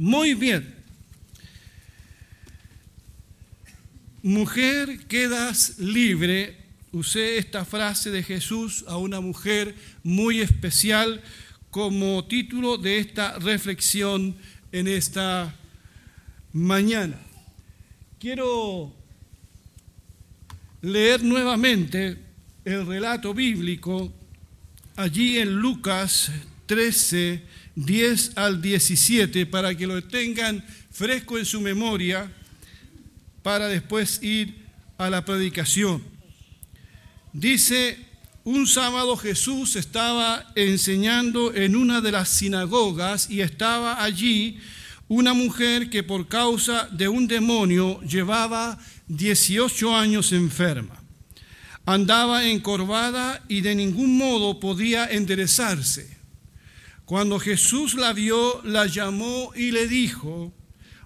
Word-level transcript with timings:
Muy 0.00 0.32
bien. 0.32 0.74
Mujer, 4.22 5.00
quedas 5.08 5.78
libre. 5.78 6.56
Usé 6.90 7.36
esta 7.36 7.66
frase 7.66 8.10
de 8.10 8.22
Jesús 8.22 8.86
a 8.88 8.96
una 8.96 9.20
mujer 9.20 9.74
muy 10.02 10.40
especial 10.40 11.22
como 11.70 12.24
título 12.24 12.78
de 12.78 12.98
esta 12.98 13.38
reflexión 13.40 14.34
en 14.72 14.88
esta 14.88 15.54
mañana. 16.54 17.20
Quiero 18.18 18.94
leer 20.80 21.22
nuevamente 21.22 22.16
el 22.64 22.86
relato 22.86 23.34
bíblico 23.34 24.10
allí 24.96 25.36
en 25.36 25.56
Lucas 25.56 26.32
13, 26.64 27.42
10 27.76 28.32
al 28.36 28.60
17, 28.60 29.46
para 29.46 29.74
que 29.74 29.86
lo 29.86 30.02
tengan 30.02 30.64
fresco 30.90 31.38
en 31.38 31.44
su 31.44 31.60
memoria, 31.60 32.30
para 33.42 33.68
después 33.68 34.22
ir 34.22 34.54
a 34.98 35.08
la 35.08 35.24
predicación. 35.24 36.02
Dice, 37.32 37.98
un 38.44 38.66
sábado 38.66 39.16
Jesús 39.16 39.76
estaba 39.76 40.50
enseñando 40.54 41.54
en 41.54 41.76
una 41.76 42.00
de 42.00 42.12
las 42.12 42.28
sinagogas 42.28 43.30
y 43.30 43.40
estaba 43.40 44.02
allí 44.02 44.58
una 45.08 45.34
mujer 45.34 45.90
que 45.90 46.02
por 46.02 46.28
causa 46.28 46.88
de 46.92 47.08
un 47.08 47.26
demonio 47.26 48.00
llevaba 48.02 48.78
18 49.08 49.96
años 49.96 50.32
enferma. 50.32 51.02
Andaba 51.84 52.44
encorvada 52.44 53.42
y 53.48 53.60
de 53.60 53.74
ningún 53.74 54.16
modo 54.16 54.60
podía 54.60 55.06
enderezarse. 55.06 56.19
Cuando 57.10 57.40
Jesús 57.40 57.94
la 57.94 58.12
vio, 58.12 58.62
la 58.62 58.86
llamó 58.86 59.50
y 59.56 59.72
le 59.72 59.88
dijo, 59.88 60.52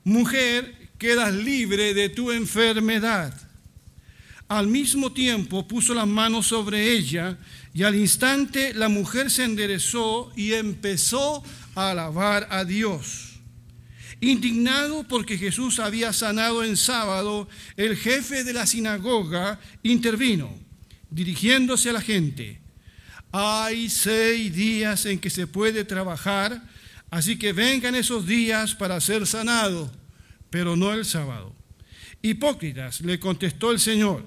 mujer, 0.05 0.91
quedas 0.99 1.33
libre 1.33 1.95
de 1.95 2.11
tu 2.11 2.31
enfermedad. 2.31 3.33
Al 4.47 4.67
mismo 4.67 5.15
tiempo 5.15 5.67
puso 5.67 5.95
las 5.95 6.07
manos 6.07 6.49
sobre 6.49 6.93
ella 6.93 7.39
y 7.73 7.85
al 7.85 7.95
instante 7.95 8.75
la 8.75 8.91
mujer 8.91 9.31
se 9.31 9.45
enderezó 9.45 10.31
y 10.37 10.53
empezó 10.53 11.43
a 11.75 11.93
alabar 11.93 12.49
a 12.51 12.67
Dios. 12.67 13.41
Indignado 14.21 15.09
porque 15.09 15.39
Jesús 15.39 15.79
había 15.79 16.13
sanado 16.13 16.65
en 16.65 16.77
sábado, 16.77 17.49
el 17.79 17.97
jefe 17.97 18.45
de 18.45 18.53
la 18.53 18.67
sinagoga 18.67 19.59
intervino, 19.83 20.55
dirigiéndose 21.09 21.89
a 21.89 21.95
la 21.95 22.03
gente. 22.03 22.61
Hay 23.37 23.91
seis 23.91 24.55
días 24.55 25.07
en 25.07 25.19
que 25.19 25.29
se 25.29 25.49
puede 25.49 25.85
trabajar, 25.85 26.63
así 27.11 27.37
que 27.37 27.53
vengan 27.53 27.97
esos 27.97 28.29
días 28.29 28.77
para 28.77 29.01
ser 29.01 29.27
sanado, 29.27 29.91
pero 30.51 30.77
no 30.77 30.93
el 30.93 31.05
sábado. 31.05 31.53
Hipócritas, 32.23 33.01
le 33.01 33.19
contestó 33.19 33.73
el 33.73 33.81
Señor, 33.81 34.25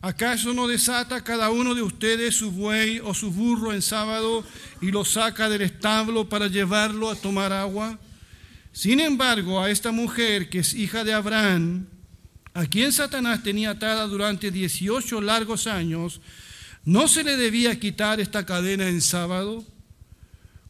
¿acaso 0.00 0.54
no 0.54 0.68
desata 0.68 1.22
cada 1.22 1.50
uno 1.50 1.74
de 1.74 1.82
ustedes 1.82 2.34
su 2.34 2.50
buey 2.50 2.98
o 3.00 3.12
su 3.12 3.30
burro 3.30 3.74
en 3.74 3.82
sábado 3.82 4.42
y 4.80 4.90
lo 4.90 5.04
saca 5.04 5.50
del 5.50 5.60
establo 5.60 6.30
para 6.30 6.46
llevarlo 6.46 7.10
a 7.10 7.16
tomar 7.16 7.52
agua? 7.52 7.98
Sin 8.72 9.00
embargo, 9.00 9.62
a 9.62 9.68
esta 9.68 9.92
mujer 9.92 10.48
que 10.48 10.60
es 10.60 10.72
hija 10.72 11.04
de 11.04 11.12
Abraham, 11.12 11.88
a 12.54 12.64
quien 12.64 12.90
Satanás 12.90 13.42
tenía 13.42 13.72
atada 13.72 14.06
durante 14.06 14.50
18 14.50 15.20
largos 15.20 15.66
años, 15.66 16.22
¿no 16.84 17.08
se 17.08 17.24
le 17.24 17.36
debía 17.36 17.78
quitar 17.78 18.20
esta 18.20 18.44
cadena 18.46 18.88
en 18.88 19.00
sábado? 19.00 19.64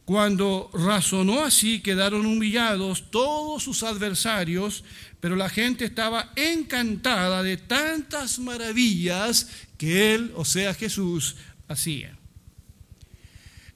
Cuando 0.05 0.69
razonó 0.73 1.41
así, 1.41 1.79
quedaron 1.79 2.25
humillados 2.25 3.11
todos 3.11 3.63
sus 3.63 3.83
adversarios, 3.83 4.83
pero 5.19 5.35
la 5.35 5.49
gente 5.49 5.85
estaba 5.85 6.31
encantada 6.35 7.43
de 7.43 7.57
tantas 7.57 8.39
maravillas 8.39 9.47
que 9.77 10.15
él, 10.15 10.31
o 10.35 10.43
sea 10.43 10.73
Jesús, 10.73 11.37
hacía. 11.67 12.17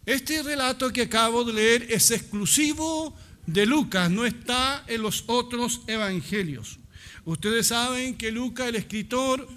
Este 0.06 0.44
relato 0.44 0.91
que 0.91 1.03
acabo 1.03 1.44
de 1.44 1.53
leer 1.53 1.88
es 1.90 2.12
exclusivo 2.12 3.16
de 3.46 3.66
Lucas 3.66 4.09
no 4.09 4.25
está 4.25 4.84
en 4.88 5.02
los 5.02 5.23
otros 5.28 5.81
evangelios. 5.88 6.79
Ustedes 7.25 7.67
saben 7.67 8.17
que 8.17 8.31
Lucas, 8.31 8.67
el 8.67 8.75
escritor 8.75 9.47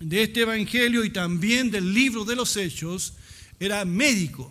de 0.00 0.22
este 0.22 0.40
evangelio 0.40 1.04
y 1.04 1.10
también 1.10 1.70
del 1.70 1.92
libro 1.92 2.24
de 2.24 2.34
los 2.34 2.56
hechos, 2.56 3.12
era 3.60 3.84
médico, 3.84 4.50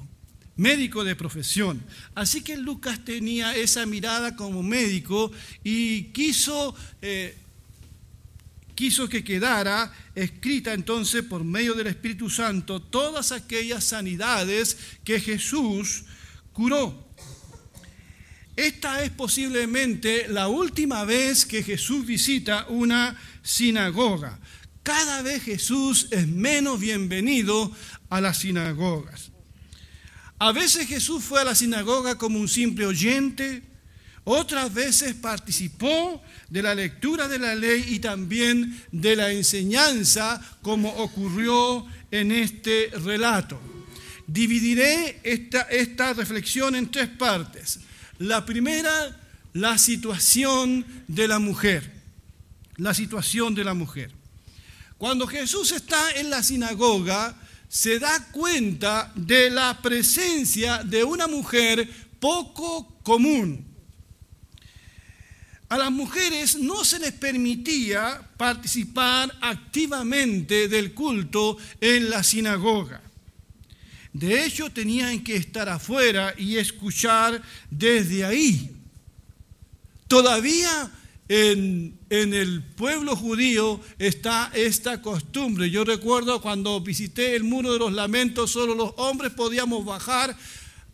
médico 0.55 1.03
de 1.03 1.15
profesión. 1.15 1.83
Así 2.13 2.41
que 2.41 2.55
Lucas 2.55 3.03
tenía 3.03 3.55
esa 3.55 3.85
mirada 3.87 4.35
como 4.35 4.61
médico 4.61 5.31
y 5.63 6.03
quiso, 6.11 6.75
eh, 7.01 7.35
quiso 8.75 9.09
que 9.09 9.23
quedara 9.23 9.91
escrita 10.13 10.73
entonces 10.73 11.23
por 11.23 11.43
medio 11.43 11.73
del 11.73 11.87
Espíritu 11.87 12.29
Santo 12.29 12.79
todas 12.79 13.31
aquellas 13.31 13.83
sanidades 13.83 14.77
que 15.03 15.19
Jesús 15.19 16.03
curó. 16.53 17.09
Esta 18.55 19.01
es 19.03 19.09
posiblemente 19.09 20.27
la 20.27 20.49
última 20.49 21.05
vez 21.05 21.45
que 21.45 21.63
Jesús 21.63 22.05
visita 22.05 22.67
una 22.67 23.17
sinagoga. 23.41 24.37
Cada 24.83 25.21
vez 25.21 25.43
Jesús 25.43 26.07
es 26.11 26.27
menos 26.27 26.79
bienvenido 26.79 27.71
a 28.09 28.21
las 28.21 28.39
sinagogas. 28.39 29.31
A 30.39 30.51
veces 30.51 30.87
Jesús 30.87 31.23
fue 31.23 31.41
a 31.41 31.43
la 31.43 31.55
sinagoga 31.55 32.17
como 32.17 32.39
un 32.39 32.47
simple 32.47 32.85
oyente, 32.85 33.63
otras 34.23 34.73
veces 34.73 35.15
participó 35.15 36.21
de 36.49 36.61
la 36.61 36.75
lectura 36.75 37.27
de 37.27 37.39
la 37.39 37.55
ley 37.55 37.83
y 37.87 37.99
también 37.99 38.79
de 38.91 39.15
la 39.15 39.31
enseñanza, 39.31 40.39
como 40.61 40.89
ocurrió 40.97 41.85
en 42.11 42.31
este 42.31 42.91
relato. 43.03 43.59
Dividiré 44.27 45.19
esta, 45.23 46.13
reflexión 46.13 46.75
en 46.75 46.91
tres 46.91 47.09
partes. 47.09 47.79
La 48.19 48.45
primera, 48.45 49.19
la 49.53 49.77
situación 49.79 50.85
de 51.07 51.27
la 51.27 51.39
mujer. 51.39 51.91
La 52.75 52.93
situación 52.93 53.55
de 53.55 53.63
la 53.63 53.73
mujer. 53.73 54.18
Cuando 54.99 55.25
Jesús 55.27 55.71
está 55.71 56.11
en 56.11 56.29
la 56.29 56.43
sinagoga, 56.43 57.33
se 57.69 57.99
da 57.99 58.31
cuenta 58.33 59.13
de 59.15 59.49
la 59.49 59.81
presencia 59.81 60.79
de 60.83 61.05
una 61.05 61.25
mujer 61.25 61.89
poco 62.19 62.99
común. 63.01 63.65
A 65.69 65.77
las 65.77 65.89
mujeres 65.89 66.57
no 66.57 66.83
se 66.83 66.99
les 66.99 67.13
permitía 67.13 68.21
participar 68.35 69.33
activamente 69.39 70.67
del 70.67 70.93
culto 70.93 71.55
en 71.79 72.09
la 72.09 72.21
sinagoga. 72.21 73.01
De 74.11 74.43
hecho, 74.43 74.69
tenían 74.69 75.23
que 75.23 75.37
estar 75.37 75.69
afuera 75.69 76.33
y 76.37 76.57
escuchar 76.57 77.41
desde 77.71 78.25
ahí. 78.25 78.75
Todavía 80.09 80.91
en, 81.29 81.95
el 82.09 82.63
pueblo 82.63 83.15
judío 83.15 83.79
está 83.99 84.51
esta 84.53 85.01
costumbre. 85.01 85.69
Yo 85.69 85.85
recuerdo 85.85 86.41
cuando 86.41 86.81
visité 86.81 87.35
el 87.35 87.43
muro 87.43 87.71
de 87.71 87.79
los 87.79 87.93
lamentos, 87.93 88.51
solo 88.51 88.73
los 88.73 88.93
hombres 88.97 89.31
podíamos 89.31 89.85
bajar 89.85 90.35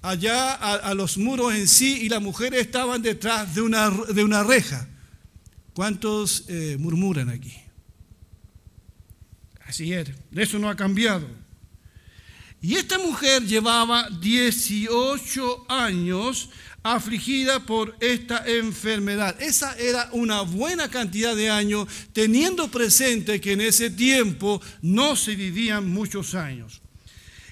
allá 0.02 0.54
a, 0.54 0.94
los 0.94 1.18
muros 1.18 1.56
en 1.56 1.68
sí 1.68 2.02
y 2.02 2.10
las 2.10 2.22
mujeres 2.22 2.62
estaban 2.62 3.02
detrás 3.02 3.56
de 3.56 3.62
una, 3.62 3.90
de 3.90 4.24
una 4.24 4.44
reja. 4.44 4.88
¿Cuántos 5.74 6.44
eh, 6.48 6.76
murmuran 6.80 7.30
aquí? 7.30 7.54
Así 9.66 9.94
es, 9.94 10.10
eso 10.36 10.60
no 10.60 10.70
ha 10.70 10.76
cambiado. 10.76 11.28
Y 12.62 12.76
esta 12.76 12.98
mujer 12.98 13.44
llevaba 13.44 14.10
18 14.10 15.66
años 15.70 16.50
afligida 16.86 17.66
por 17.66 17.96
esta 18.00 18.46
enfermedad. 18.46 19.36
Esa 19.42 19.76
era 19.80 20.08
una 20.12 20.42
buena 20.42 20.88
cantidad 20.88 21.36
de 21.36 21.50
años, 21.50 21.88
teniendo 22.14 22.68
presente 22.68 23.42
que 23.42 23.54
en 23.54 23.62
ese 23.62 23.90
tiempo 23.90 24.62
no 24.84 25.16
se 25.16 25.36
vivían 25.36 25.90
muchos 25.90 26.36
años. 26.36 26.84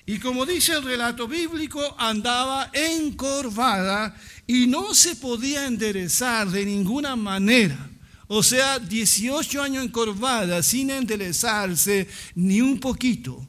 Y 0.06 0.20
como 0.20 0.46
dice 0.46 0.74
el 0.74 0.84
relato 0.84 1.28
bíblico, 1.28 1.96
andaba 1.98 2.70
encorvada 2.74 4.16
y 4.46 4.68
no 4.68 4.94
se 4.94 5.16
podía 5.16 5.66
enderezar 5.66 6.52
de 6.52 6.64
ninguna 6.64 7.16
manera. 7.16 7.90
O 8.28 8.44
sea, 8.44 8.78
18 8.78 9.64
años 9.64 9.84
encorvada 9.84 10.62
sin 10.62 10.92
enderezarse 10.92 12.08
ni 12.36 12.62
un 12.62 12.80
poquito 12.80 13.48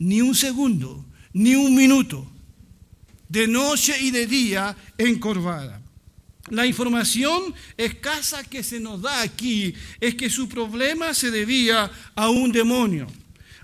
ni 0.00 0.22
un 0.22 0.34
segundo, 0.34 1.04
ni 1.32 1.54
un 1.54 1.76
minuto, 1.76 2.26
de 3.30 3.46
noche 3.46 3.96
y 3.98 4.10
de 4.10 4.26
día 4.26 4.76
encorvada. 4.98 5.80
La 6.50 6.66
información 6.66 7.54
escasa 7.76 8.42
que 8.42 8.64
se 8.64 8.80
nos 8.80 9.00
da 9.00 9.22
aquí 9.22 9.72
es 10.00 10.16
que 10.16 10.28
su 10.28 10.48
problema 10.48 11.14
se 11.14 11.30
debía 11.30 11.88
a 12.16 12.28
un 12.28 12.50
demonio. 12.50 13.06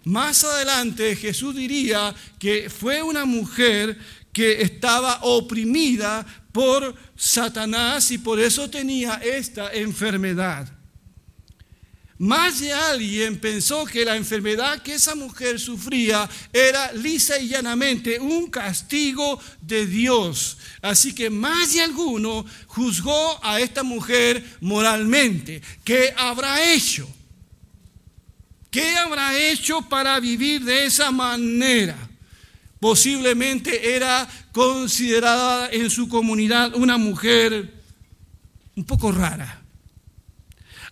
Más 0.05 0.45
adelante 0.45 1.17
Jesús 1.17 1.57
diría 1.57 2.15
que 2.39 2.71
fue 2.71 3.03
una 3.03 3.25
mujer 3.25 3.99
que 4.33 4.63
estaba 4.63 5.19
oprimida 5.23 6.25
por 6.53 6.95
Satanás 7.17 8.13
y 8.13 8.19
por 8.19 8.39
eso 8.39 8.71
tenía 8.71 9.15
esta 9.15 9.73
enfermedad. 9.73 10.76
Más 12.19 12.61
de 12.61 12.73
alguien 12.73 13.39
pensó 13.39 13.85
que 13.85 14.05
la 14.05 14.17
enfermedad 14.17 14.81
que 14.81 14.95
esa 14.95 15.15
mujer 15.15 15.61
sufría 15.61 16.29
era 16.51 16.91
lisa 16.93 17.39
y 17.39 17.49
llanamente 17.49 18.19
un 18.19 18.49
castigo 18.49 19.39
de 19.61 19.87
Dios. 19.87 20.57
Así 20.81 21.15
que 21.15 21.29
más 21.29 21.75
de 21.75 21.83
alguno 21.83 22.47
juzgó 22.69 23.45
a 23.45 23.61
esta 23.61 23.83
mujer 23.83 24.43
moralmente. 24.61 25.61
¿Qué 25.85 26.15
habrá 26.17 26.73
hecho? 26.73 27.07
¿Qué 28.71 28.97
habrá 28.97 29.37
hecho 29.39 29.83
para 29.83 30.19
vivir 30.19 30.65
de 30.65 30.87
esa 30.87 31.11
manera? 31.11 31.99
Posiblemente 32.81 33.95
era 33.95 34.27
considerada 34.53 35.69
en 35.71 35.91
su 35.91 36.09
comunidad 36.09 36.75
una 36.77 36.97
mujer 36.97 37.75
un 38.75 38.85
poco 38.85 39.13
rara 39.13 39.66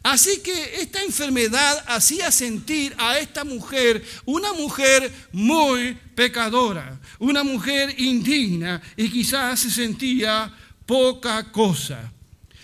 Así 0.05 0.41
que 0.41 0.83
esta 0.83 1.03
enfermedad 1.03 1.83
hacía 1.87 2.31
sentir 2.31 2.95
a 2.99 3.19
esta 3.19 3.43
mujer 3.43 4.05
una 4.27 4.53
mujer 4.53 5.11
muy 5.33 5.95
pecadora, 6.15 7.01
una 7.19 7.43
mujer 7.43 7.99
indigna 7.99 8.83
y 8.99 9.09
quizás 9.09 9.61
se 9.61 9.71
sentía 9.71 10.55
poca 10.85 11.51
cosa. 11.51 12.13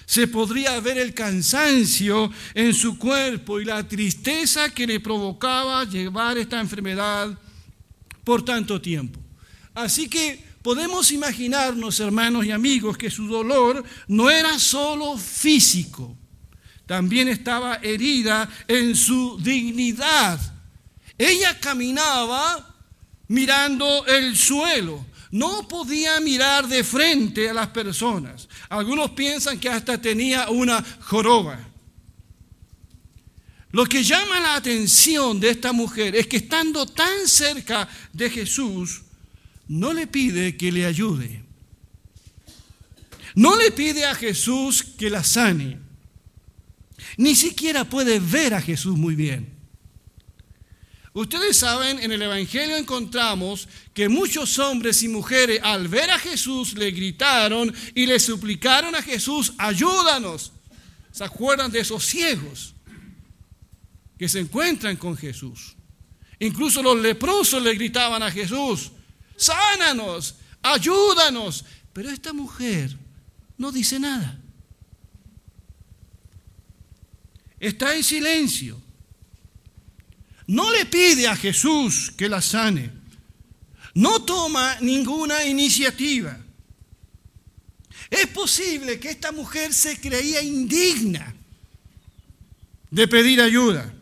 Se 0.04 0.26
podría 0.28 0.78
ver 0.80 0.98
el 0.98 1.14
cansancio 1.14 2.30
en 2.52 2.74
su 2.74 2.98
cuerpo 2.98 3.58
y 3.58 3.64
la 3.64 3.88
tristeza 3.88 4.68
que 4.68 4.86
le 4.86 5.00
provocaba 5.00 5.82
llevar 5.86 6.36
esta 6.36 6.60
enfermedad 6.60 7.38
por 8.22 8.44
tanto 8.44 8.78
tiempo. 8.82 9.18
Así 9.72 10.10
que 10.10 10.44
podemos 10.60 11.10
imaginarnos, 11.10 12.00
hermanos 12.00 12.44
y 12.44 12.50
amigos, 12.50 12.98
que 12.98 13.08
su 13.08 13.26
dolor 13.28 13.82
no 14.08 14.28
era 14.28 14.58
solo 14.58 15.16
físico, 15.16 16.18
también 16.90 17.28
estaba 17.28 17.76
herida 17.76 18.50
en 18.66 18.96
su 18.96 19.38
dignidad. 19.40 20.40
Ella 21.16 21.56
caminaba 21.60 22.74
mirando 23.28 24.04
el 24.06 24.36
suelo. 24.36 25.06
No 25.30 25.68
podía 25.68 26.18
mirar 26.18 26.66
de 26.66 26.82
frente 26.82 27.48
a 27.48 27.54
las 27.54 27.68
personas. 27.68 28.48
Algunos 28.68 29.10
piensan 29.12 29.60
que 29.60 29.68
hasta 29.68 30.00
tenía 30.00 30.50
una 30.50 30.84
joroba. 31.02 31.60
Lo 33.70 33.86
que 33.86 34.02
llama 34.02 34.40
la 34.40 34.56
atención 34.56 35.38
de 35.38 35.50
esta 35.50 35.72
mujer 35.72 36.16
es 36.16 36.26
que 36.26 36.38
estando 36.38 36.86
tan 36.86 37.28
cerca 37.28 37.88
de 38.12 38.28
Jesús, 38.30 39.02
no 39.68 39.92
le 39.92 40.08
pide 40.08 40.56
que 40.56 40.72
le 40.72 40.86
ayude. 40.86 41.44
No 43.36 43.54
le 43.54 43.70
pide 43.70 44.06
a 44.06 44.16
Jesús 44.16 44.82
que 44.82 45.08
la 45.08 45.22
sane 45.22 45.89
ni 47.16 47.34
siquiera 47.34 47.84
puede 47.84 48.20
ver 48.20 48.54
a 48.54 48.62
Jesús 48.62 48.96
muy 48.96 49.14
bien. 49.14 49.60
Ustedes 51.12 51.56
saben, 51.56 51.98
en 51.98 52.12
el 52.12 52.22
Evangelio 52.22 52.76
encontramos 52.76 53.68
que 53.92 54.08
muchos 54.08 54.58
hombres 54.60 55.02
y 55.02 55.08
mujeres 55.08 55.60
al 55.62 55.88
ver 55.88 56.10
a 56.10 56.18
Jesús 56.18 56.74
le 56.74 56.92
gritaron 56.92 57.74
y 57.96 58.06
le 58.06 58.20
suplicaron 58.20 58.94
a 58.94 59.02
Jesús, 59.02 59.52
ayúdanos. 59.58 60.52
¿Se 61.10 61.24
acuerdan 61.24 61.72
de 61.72 61.80
esos 61.80 62.04
ciegos 62.04 62.74
que 64.16 64.28
se 64.28 64.38
encuentran 64.38 64.96
con 64.96 65.16
Jesús? 65.16 65.74
Incluso 66.38 66.80
los 66.80 67.00
leprosos 67.00 67.60
le 67.60 67.74
gritaban 67.74 68.22
a 68.22 68.30
Jesús, 68.30 68.92
sánanos, 69.36 70.36
ayúdanos. 70.62 71.64
Pero 71.92 72.10
esta 72.10 72.32
mujer 72.32 72.96
no 73.58 73.72
dice 73.72 73.98
nada. 73.98 74.40
Está 77.60 77.94
en 77.94 78.02
silencio. 78.02 78.80
No 80.46 80.72
le 80.72 80.86
pide 80.86 81.28
a 81.28 81.36
Jesús 81.36 82.10
que 82.16 82.28
la 82.28 82.42
sane. 82.42 82.90
No 83.94 84.22
toma 84.22 84.78
ninguna 84.80 85.44
iniciativa. 85.44 86.36
Es 88.10 88.26
posible 88.28 88.98
que 88.98 89.10
esta 89.10 89.30
mujer 89.30 89.72
se 89.72 90.00
creía 90.00 90.42
indigna 90.42 91.34
de 92.90 93.06
pedir 93.06 93.40
ayuda. 93.40 93.94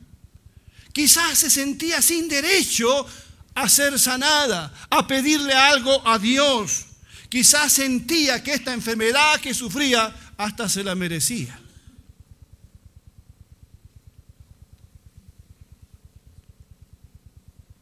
Quizás 0.93 1.39
se 1.39 1.51
sentía 1.51 2.01
sin 2.01 2.29
derecho 2.29 3.07
a 3.55 3.69
ser 3.69 3.99
sanada, 3.99 4.73
a 4.89 5.07
pedirle 5.07 5.53
algo 5.53 6.07
a 6.09 6.19
Dios. 6.19 6.87
Quizás 7.29 7.73
sentía 7.73 8.43
que 8.43 8.55
esta 8.55 8.73
enfermedad 8.73 9.39
que 9.41 9.53
sufría 9.53 10.15
hasta 10.39 10.69
se 10.69 10.83
la 10.83 10.95
merecía. 10.95 11.61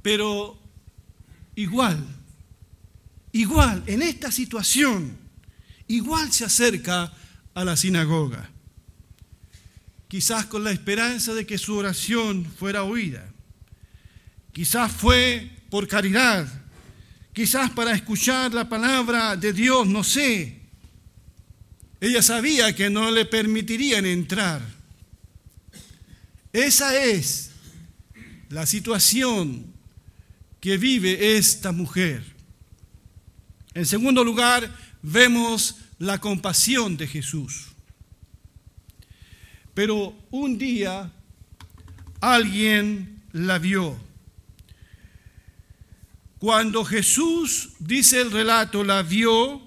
Pero 0.06 0.56
igual, 1.56 1.98
igual, 3.32 3.82
en 3.88 4.02
esta 4.02 4.30
situación, 4.30 5.18
igual 5.88 6.30
se 6.30 6.44
acerca 6.44 7.12
a 7.52 7.64
la 7.64 7.76
sinagoga. 7.76 8.48
Quizás 10.06 10.46
con 10.46 10.62
la 10.62 10.70
esperanza 10.70 11.34
de 11.34 11.44
que 11.44 11.58
su 11.58 11.76
oración 11.76 12.44
fuera 12.44 12.84
oída. 12.84 13.32
Quizás 14.52 14.92
fue 14.92 15.50
por 15.70 15.88
caridad. 15.88 16.46
Quizás 17.32 17.72
para 17.72 17.90
escuchar 17.90 18.54
la 18.54 18.68
palabra 18.68 19.34
de 19.34 19.52
Dios, 19.52 19.88
no 19.88 20.04
sé. 20.04 20.60
Ella 22.00 22.22
sabía 22.22 22.76
que 22.76 22.90
no 22.90 23.10
le 23.10 23.24
permitirían 23.24 24.06
entrar. 24.06 24.62
Esa 26.52 26.96
es 26.96 27.50
la 28.50 28.66
situación 28.66 29.74
que 30.66 30.78
vive 30.78 31.36
esta 31.36 31.70
mujer. 31.70 32.24
En 33.72 33.86
segundo 33.86 34.24
lugar, 34.24 34.68
vemos 35.00 35.76
la 36.00 36.18
compasión 36.18 36.96
de 36.96 37.06
Jesús. 37.06 37.68
Pero 39.74 40.12
un 40.32 40.58
día 40.58 41.12
alguien 42.20 43.22
la 43.30 43.60
vio. 43.60 43.96
Cuando 46.38 46.84
Jesús, 46.84 47.68
dice 47.78 48.20
el 48.20 48.32
relato, 48.32 48.82
la 48.82 49.04
vio, 49.04 49.62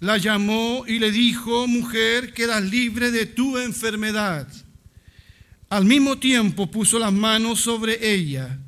la 0.00 0.18
llamó 0.18 0.82
y 0.84 0.98
le 0.98 1.12
dijo, 1.12 1.68
mujer, 1.68 2.34
quedas 2.34 2.64
libre 2.64 3.12
de 3.12 3.26
tu 3.26 3.56
enfermedad. 3.56 4.48
Al 5.68 5.84
mismo 5.84 6.18
tiempo 6.18 6.68
puso 6.72 6.98
las 6.98 7.12
manos 7.12 7.60
sobre 7.60 8.12
ella 8.12 8.58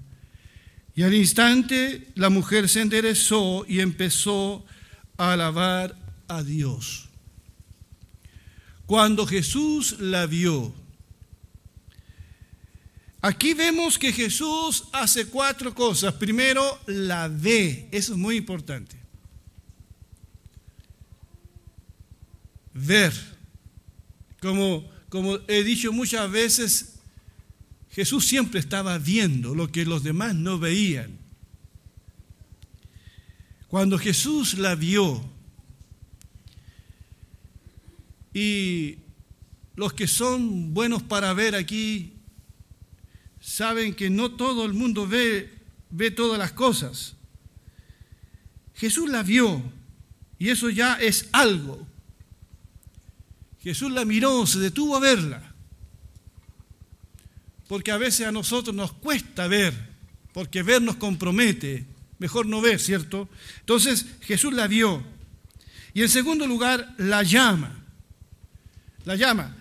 y 0.95 1.03
al 1.03 1.15
instante 1.15 2.09
la 2.15 2.29
mujer 2.29 2.69
se 2.69 2.83
enderezó 2.83 3.65
y 3.67 3.81
empezó 3.81 4.65
a 5.17 5.33
alabar 5.33 5.97
a 6.29 6.43
Dios. 6.43 7.09
Cuando 8.87 9.27
Jesús 9.27 9.99
la 10.01 10.27
vio, 10.27 10.75
aquí 13.23 13.55
vemos 13.55 13.99
que 13.99 14.13
Jesús 14.13 14.85
hace 14.93 15.27
cuatro 15.27 15.75
cosas. 15.75 16.13
Primero, 16.15 16.79
la 16.87 17.29
ve, 17.29 17.89
eso 17.91 18.13
es 18.13 18.19
muy 18.19 18.37
importante. 18.37 18.97
Ver. 22.75 23.13
Como, 24.41 24.91
como 25.09 25.39
he 25.47 25.63
dicho 25.63 25.93
muchas 25.93 26.31
veces, 26.31 26.92
Jesús 27.93 28.27
siempre 28.27 28.59
estaba 28.59 28.97
viendo 28.97 29.55
lo 29.55 29.71
que 29.71 29.85
los 29.85 30.03
demás 30.03 30.35
no 30.35 30.59
veían. 30.59 31.19
Cuando 33.69 33.99
Jesús 33.99 34.55
la 34.55 34.75
vio, 34.75 35.23
y 38.33 38.97
los 39.77 39.93
que 39.93 40.07
son 40.09 40.73
buenos 40.73 41.03
para 41.03 41.35
ver 41.35 41.55
aquí 41.55 42.15
saben 43.43 43.95
que 43.95 44.09
no 44.09 44.33
todo 44.33 44.65
el 44.65 44.73
mundo 44.73 45.07
ve, 45.07 45.53
ve 45.91 46.11
todas 46.11 46.39
las 46.39 46.53
cosas. 46.53 47.15
Jesús 48.75 49.11
la 49.11 49.23
vio 49.23 49.63
y 50.39 50.49
eso 50.49 50.71
ya 50.71 50.95
es 50.95 51.29
algo. 51.33 51.87
Jesús 53.61 53.93
la 53.93 54.07
miró, 54.07 54.47
se 54.47 54.61
detuvo 54.61 54.97
a 54.97 55.01
verla 55.01 55.52
porque 57.69 57.91
a 57.91 57.97
veces 57.97 58.27
a 58.27 58.33
nosotros 58.33 58.75
nos 58.75 58.93
cuesta 58.93 59.47
ver, 59.47 59.75
porque 60.33 60.63
ver 60.63 60.83
nos 60.83 60.97
compromete, 60.97 61.87
mejor 62.19 62.47
no 62.47 62.61
ver, 62.61 62.81
¿cierto? 62.81 63.29
Entonces 63.61 64.07
Jesús 64.23 64.53
la 64.53 64.67
vio. 64.67 65.03
Y 65.95 66.03
en 66.03 66.09
segundo 66.09 66.47
lugar, 66.47 66.95
la 66.99 67.23
llama. 67.23 67.85
La 69.05 69.17
llama. 69.17 69.57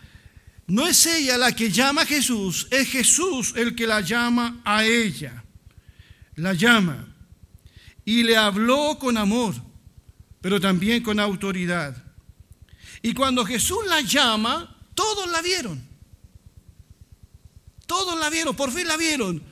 No 0.68 0.88
es 0.88 1.06
ella 1.06 1.38
la 1.38 1.54
que 1.54 1.72
llama 1.72 2.04
a 2.04 2.06
Jesús, 2.06 2.68
es 2.72 2.88
Jesús 2.90 3.54
el 3.58 3.76
que 3.76 3.88
la 3.88 4.02
llama 4.02 4.62
a 4.64 4.86
ella. 4.86 5.44
La 6.36 6.54
llama. 6.54 7.08
Y 8.06 8.24
le 8.24 8.38
habló 8.38 8.98
con 9.00 9.18
amor. 9.18 9.56
pero 10.42 10.60
también 10.60 11.04
con 11.04 11.20
autoridad. 11.20 11.96
Y 13.04 13.14
cuando 13.14 13.46
Jesús 13.46 13.78
la 13.88 14.02
llama, 14.02 14.76
todos 14.96 15.30
la 15.32 15.42
vieron. 15.42 15.91
Todos 17.92 18.18
la 18.18 18.30
vieron, 18.30 18.56
por 18.56 18.72
fin 18.72 18.88
la 18.88 18.96
vieron. 18.96 19.44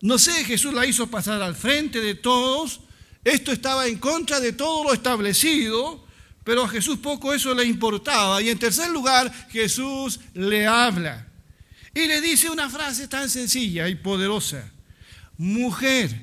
No 0.00 0.16
sé, 0.16 0.44
Jesús 0.44 0.72
la 0.72 0.86
hizo 0.86 1.08
pasar 1.08 1.42
al 1.42 1.56
frente 1.56 2.00
de 2.00 2.14
todos. 2.14 2.78
Esto 3.24 3.50
estaba 3.50 3.88
en 3.88 3.98
contra 3.98 4.38
de 4.38 4.52
todo 4.52 4.84
lo 4.84 4.92
establecido, 4.94 6.06
pero 6.44 6.62
a 6.62 6.68
Jesús 6.68 6.98
poco 6.98 7.34
eso 7.34 7.52
le 7.52 7.64
importaba. 7.64 8.40
Y 8.40 8.48
en 8.48 8.60
tercer 8.60 8.90
lugar, 8.90 9.48
Jesús 9.50 10.20
le 10.34 10.68
habla. 10.68 11.26
Y 11.92 12.06
le 12.06 12.20
dice 12.20 12.48
una 12.48 12.70
frase 12.70 13.08
tan 13.08 13.28
sencilla 13.28 13.88
y 13.88 13.96
poderosa. 13.96 14.70
Mujer, 15.36 16.16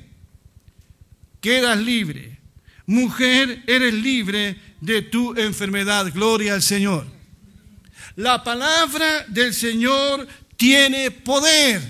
quedas 1.42 1.76
libre. 1.76 2.38
Mujer, 2.86 3.62
eres 3.66 3.92
libre 3.92 4.58
de 4.80 5.02
tu 5.02 5.34
enfermedad. 5.34 6.10
Gloria 6.14 6.54
al 6.54 6.62
Señor. 6.62 7.06
La 8.16 8.42
palabra 8.42 9.26
del 9.28 9.52
Señor 9.52 10.26
tiene 10.62 11.10
poder. 11.10 11.82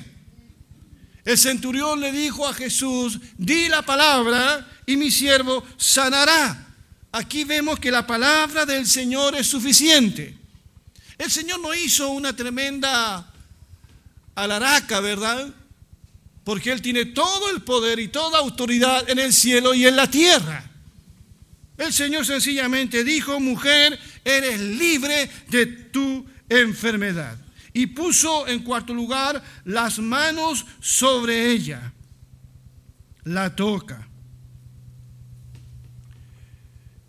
El 1.27 1.37
centurión 1.37 2.01
le 2.01 2.11
dijo 2.11 2.49
a 2.49 2.55
Jesús, 2.55 3.19
di 3.37 3.69
la 3.69 3.83
palabra 3.83 4.67
y 4.87 4.97
mi 4.97 5.11
siervo 5.11 5.63
sanará. 5.77 6.75
Aquí 7.13 7.45
vemos 7.45 7.79
que 7.79 7.91
la 7.91 8.07
palabra 8.07 8.65
del 8.65 8.87
Señor 8.87 9.37
es 9.37 9.47
suficiente. 9.47 10.39
El 11.19 11.31
Señor 11.31 11.61
no 11.61 11.75
hizo 11.75 12.09
una 12.13 12.35
tremenda 12.35 13.31
alaraca, 14.35 15.01
¿verdad? 15.01 15.53
Porque 16.43 16.73
Él 16.73 16.81
tiene 16.81 17.05
todo 17.05 17.51
el 17.51 17.61
poder 17.61 17.99
y 17.99 18.09
toda 18.09 18.39
autoridad 18.39 19.07
en 19.11 19.19
el 19.19 19.35
cielo 19.35 19.75
y 19.75 19.87
en 19.87 19.97
la 19.97 20.11
tierra. 20.11 20.65
El 21.77 21.93
Señor 21.93 22.25
sencillamente 22.25 23.05
dijo, 23.05 23.39
mujer, 23.39 24.01
eres 24.25 24.59
libre 24.59 25.31
de 25.51 25.67
tu 25.67 26.25
enfermedad. 26.49 27.37
Y 27.73 27.87
puso 27.87 28.47
en 28.49 28.63
cuarto 28.63 28.93
lugar 28.93 29.43
las 29.65 29.99
manos 29.99 30.67
sobre 30.81 31.51
ella. 31.51 31.93
La 33.25 33.55
toca. 33.55 34.09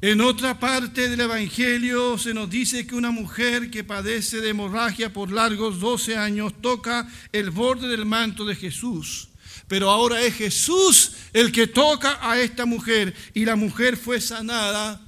En 0.03 0.19
otra 0.19 0.59
parte 0.59 1.07
del 1.07 1.21
Evangelio 1.21 2.17
se 2.17 2.33
nos 2.33 2.49
dice 2.49 2.85
que 2.85 2.93
una 2.93 3.09
mujer 3.09 3.71
que 3.71 3.85
padece 3.85 4.41
de 4.41 4.49
hemorragia 4.49 5.13
por 5.13 5.31
largos 5.31 5.79
12 5.79 6.17
años 6.17 6.61
toca 6.61 7.07
el 7.31 7.51
borde 7.51 7.87
del 7.87 8.03
manto 8.03 8.43
de 8.43 8.53
Jesús. 8.53 9.29
Pero 9.69 9.89
ahora 9.89 10.21
es 10.21 10.35
Jesús 10.35 11.13
el 11.31 11.53
que 11.53 11.67
toca 11.67 12.19
a 12.21 12.37
esta 12.37 12.65
mujer 12.65 13.15
y 13.33 13.45
la 13.45 13.55
mujer 13.55 13.95
fue 13.95 14.19
sanada 14.19 15.01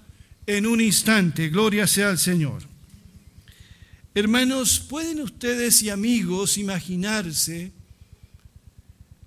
en 0.47 0.65
un 0.65 0.79
instante. 0.79 1.49
Gloria 1.49 1.87
sea 1.87 2.07
al 2.07 2.17
Señor. 2.17 2.63
Hermanos, 4.17 4.79
¿pueden 4.79 5.19
ustedes 5.19 5.81
y 5.83 5.89
amigos 5.89 6.57
imaginarse 6.57 7.73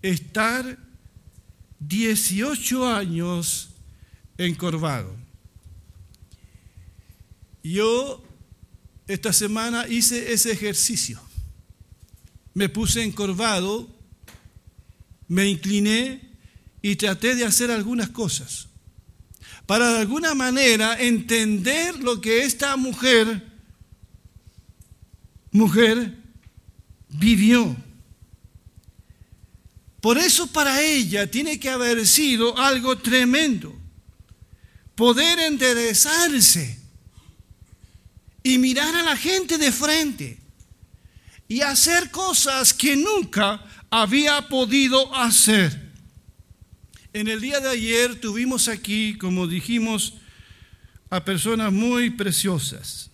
estar 0.00 0.78
18 1.78 2.88
años 2.88 3.68
encorvado? 4.38 5.14
Yo 7.62 8.24
esta 9.06 9.34
semana 9.34 9.86
hice 9.86 10.32
ese 10.32 10.52
ejercicio. 10.52 11.20
Me 12.54 12.70
puse 12.70 13.04
encorvado, 13.04 13.94
me 15.28 15.48
incliné 15.48 16.30
y 16.80 16.96
traté 16.96 17.34
de 17.34 17.44
hacer 17.44 17.70
algunas 17.70 18.08
cosas. 18.08 18.68
Para 19.66 19.92
de 19.92 19.98
alguna 19.98 20.34
manera 20.34 20.98
entender 20.98 22.02
lo 22.02 22.22
que 22.22 22.44
esta 22.44 22.74
mujer, 22.78 23.47
mujer, 25.50 26.16
vivió. 27.08 27.76
Por 30.00 30.18
eso 30.18 30.46
para 30.46 30.80
ella 30.80 31.30
tiene 31.30 31.58
que 31.58 31.70
haber 31.70 32.06
sido 32.06 32.56
algo 32.58 32.98
tremendo. 32.98 33.76
Poder 34.94 35.38
enderezarse 35.40 36.78
y 38.42 38.58
mirar 38.58 38.94
a 38.94 39.02
la 39.02 39.16
gente 39.16 39.58
de 39.58 39.72
frente 39.72 40.38
y 41.48 41.62
hacer 41.62 42.10
cosas 42.10 42.74
que 42.74 42.96
nunca 42.96 43.64
había 43.90 44.48
podido 44.48 45.14
hacer. 45.14 45.88
En 47.12 47.26
el 47.26 47.40
día 47.40 47.58
de 47.60 47.70
ayer 47.70 48.20
tuvimos 48.20 48.68
aquí, 48.68 49.16
como 49.16 49.46
dijimos, 49.46 50.14
a 51.10 51.24
personas 51.24 51.72
muy 51.72 52.10
preciosas. 52.10 53.10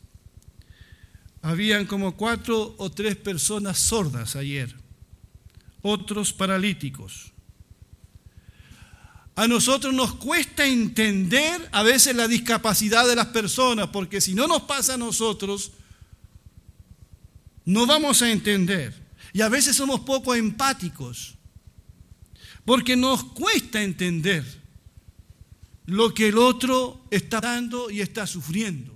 Habían 1.44 1.84
como 1.84 2.16
cuatro 2.16 2.74
o 2.78 2.90
tres 2.90 3.16
personas 3.16 3.78
sordas 3.78 4.34
ayer, 4.34 4.74
otros 5.82 6.32
paralíticos. 6.32 7.32
A 9.36 9.46
nosotros 9.46 9.92
nos 9.92 10.14
cuesta 10.14 10.64
entender 10.64 11.68
a 11.70 11.82
veces 11.82 12.16
la 12.16 12.28
discapacidad 12.28 13.06
de 13.06 13.14
las 13.14 13.26
personas, 13.26 13.88
porque 13.88 14.22
si 14.22 14.34
no 14.34 14.46
nos 14.46 14.62
pasa 14.62 14.94
a 14.94 14.96
nosotros, 14.96 15.72
no 17.66 17.84
vamos 17.84 18.22
a 18.22 18.30
entender. 18.30 18.94
Y 19.34 19.42
a 19.42 19.50
veces 19.50 19.76
somos 19.76 20.00
poco 20.00 20.34
empáticos, 20.34 21.34
porque 22.64 22.96
nos 22.96 23.22
cuesta 23.22 23.82
entender 23.82 24.46
lo 25.84 26.14
que 26.14 26.28
el 26.28 26.38
otro 26.38 27.04
está 27.10 27.42
dando 27.42 27.90
y 27.90 28.00
está 28.00 28.26
sufriendo. 28.26 28.93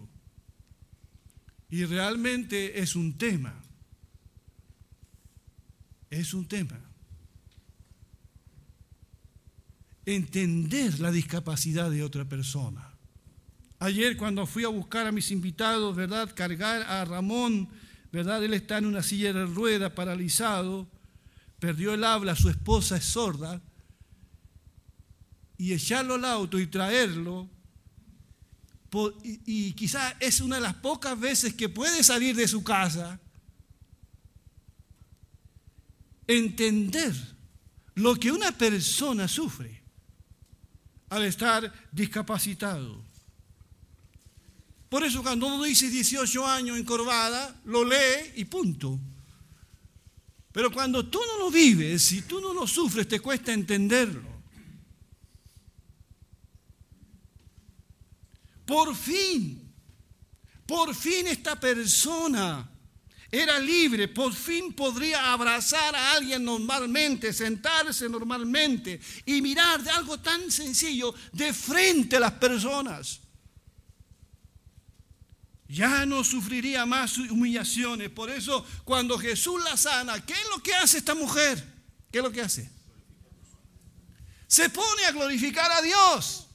Y 1.71 1.85
realmente 1.85 2.81
es 2.81 2.97
un 2.97 3.17
tema. 3.19 3.55
Es 6.11 6.33
un 6.35 6.47
tema. 6.49 6.89
entender 10.15 11.01
la 11.01 11.11
discapacidad 11.11 11.91
de 11.91 12.03
otra 12.03 12.25
persona. 12.25 12.95
Ayer 13.79 14.17
cuando 14.17 14.47
fui 14.47 14.65
a 14.65 14.69
buscar 14.69 15.07
a 15.07 15.13
mis 15.13 15.31
invitados, 15.31 15.95
¿verdad? 15.95 16.33
Cargar 16.35 16.83
a 16.83 17.05
Ramón, 17.05 17.69
¿verdad? 18.11 18.43
Él 18.43 18.55
está 18.55 18.79
en 18.79 18.87
una 18.87 19.03
silla 19.03 19.33
de 19.33 19.47
rueda, 19.47 19.95
paralizado, 19.95 20.89
perdió 21.59 21.95
el 21.95 22.05
habla, 22.05 22.35
su 22.35 22.49
esposa 22.49 22.97
es 22.97 23.05
sorda, 23.05 23.61
y 25.59 25.75
echarlo 25.75 26.15
al 26.15 26.25
auto 26.25 26.59
y 26.59 26.67
traerlo, 26.67 27.49
y, 29.23 29.41
y 29.45 29.73
quizás 29.73 30.15
es 30.21 30.41
una 30.41 30.57
de 30.57 30.63
las 30.63 30.75
pocas 30.75 31.19
veces 31.19 31.55
que 31.55 31.69
puede 31.69 32.03
salir 32.03 32.35
de 32.35 32.49
su 32.49 32.63
casa, 32.65 33.21
entender 36.27 37.15
lo 37.95 38.15
que 38.17 38.31
una 38.31 38.53
persona 38.53 39.27
sufre 39.27 39.83
al 41.11 41.25
estar 41.25 41.73
discapacitado. 41.91 43.03
Por 44.89 45.05
eso 45.05 45.23
cuando 45.23 45.47
uno 45.47 45.63
dice 45.65 45.91
18 45.91 46.47
años 46.47 46.79
encorvada, 46.79 47.61
lo 47.65 47.85
lee 47.85 48.33
y 48.37 48.45
punto. 48.45 48.99
Pero 50.53 50.73
cuando 50.73 51.07
tú 51.07 51.19
no 51.27 51.45
lo 51.45 51.51
vives, 51.51 52.03
si 52.03 52.23
tú 52.23 52.41
no 52.41 52.55
lo 52.55 52.67
sufres, 52.67 53.07
te 53.07 53.21
cuesta 53.21 53.53
entenderlo. 53.53 54.28
Por 58.69 58.95
fin, 58.95 59.75
por 60.67 60.95
fin 60.95 61.27
esta 61.27 61.59
persona 61.59 62.71
era 63.33 63.59
libre, 63.59 64.09
por 64.09 64.35
fin 64.35 64.75
podría 64.75 65.33
abrazar 65.33 65.97
a 65.97 66.13
alguien 66.13 66.45
normalmente, 66.45 67.33
sentarse 67.33 68.11
normalmente 68.11 69.01
y 69.25 69.41
mirar 69.41 69.83
de 69.83 69.89
algo 69.89 70.21
tan 70.21 70.51
sencillo 70.51 71.15
de 71.33 71.55
frente 71.55 72.17
a 72.19 72.21
las 72.21 72.33
personas. 72.33 73.21
Ya 75.67 76.05
no 76.05 76.23
sufriría 76.23 76.85
más 76.85 77.17
humillaciones. 77.17 78.11
Por 78.11 78.29
eso, 78.29 78.67
cuando 78.85 79.19
Jesús 79.19 79.65
la 79.65 79.79
sana, 79.79 80.21
¿qué 80.27 80.35
es 80.35 80.49
lo 80.55 80.63
que 80.63 80.75
hace 80.75 80.99
esta 80.99 81.15
mujer? 81.15 81.65
¿Qué 82.13 82.19
es 82.19 82.25
lo 82.25 82.31
que 82.31 82.43
hace? 82.43 82.71
Se 84.47 84.69
pone 84.69 85.07
a 85.07 85.13
glorificar 85.13 85.73
a 85.73 85.81
Dios. 85.81 86.48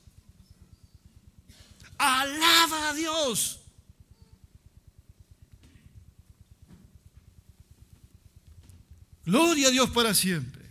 Alaba 2.03 2.89
a 2.89 2.93
Dios. 2.93 3.60
Gloria 9.25 9.69
a 9.69 9.72
Dios 9.72 9.89
para 9.91 10.13
siempre. 10.13 10.69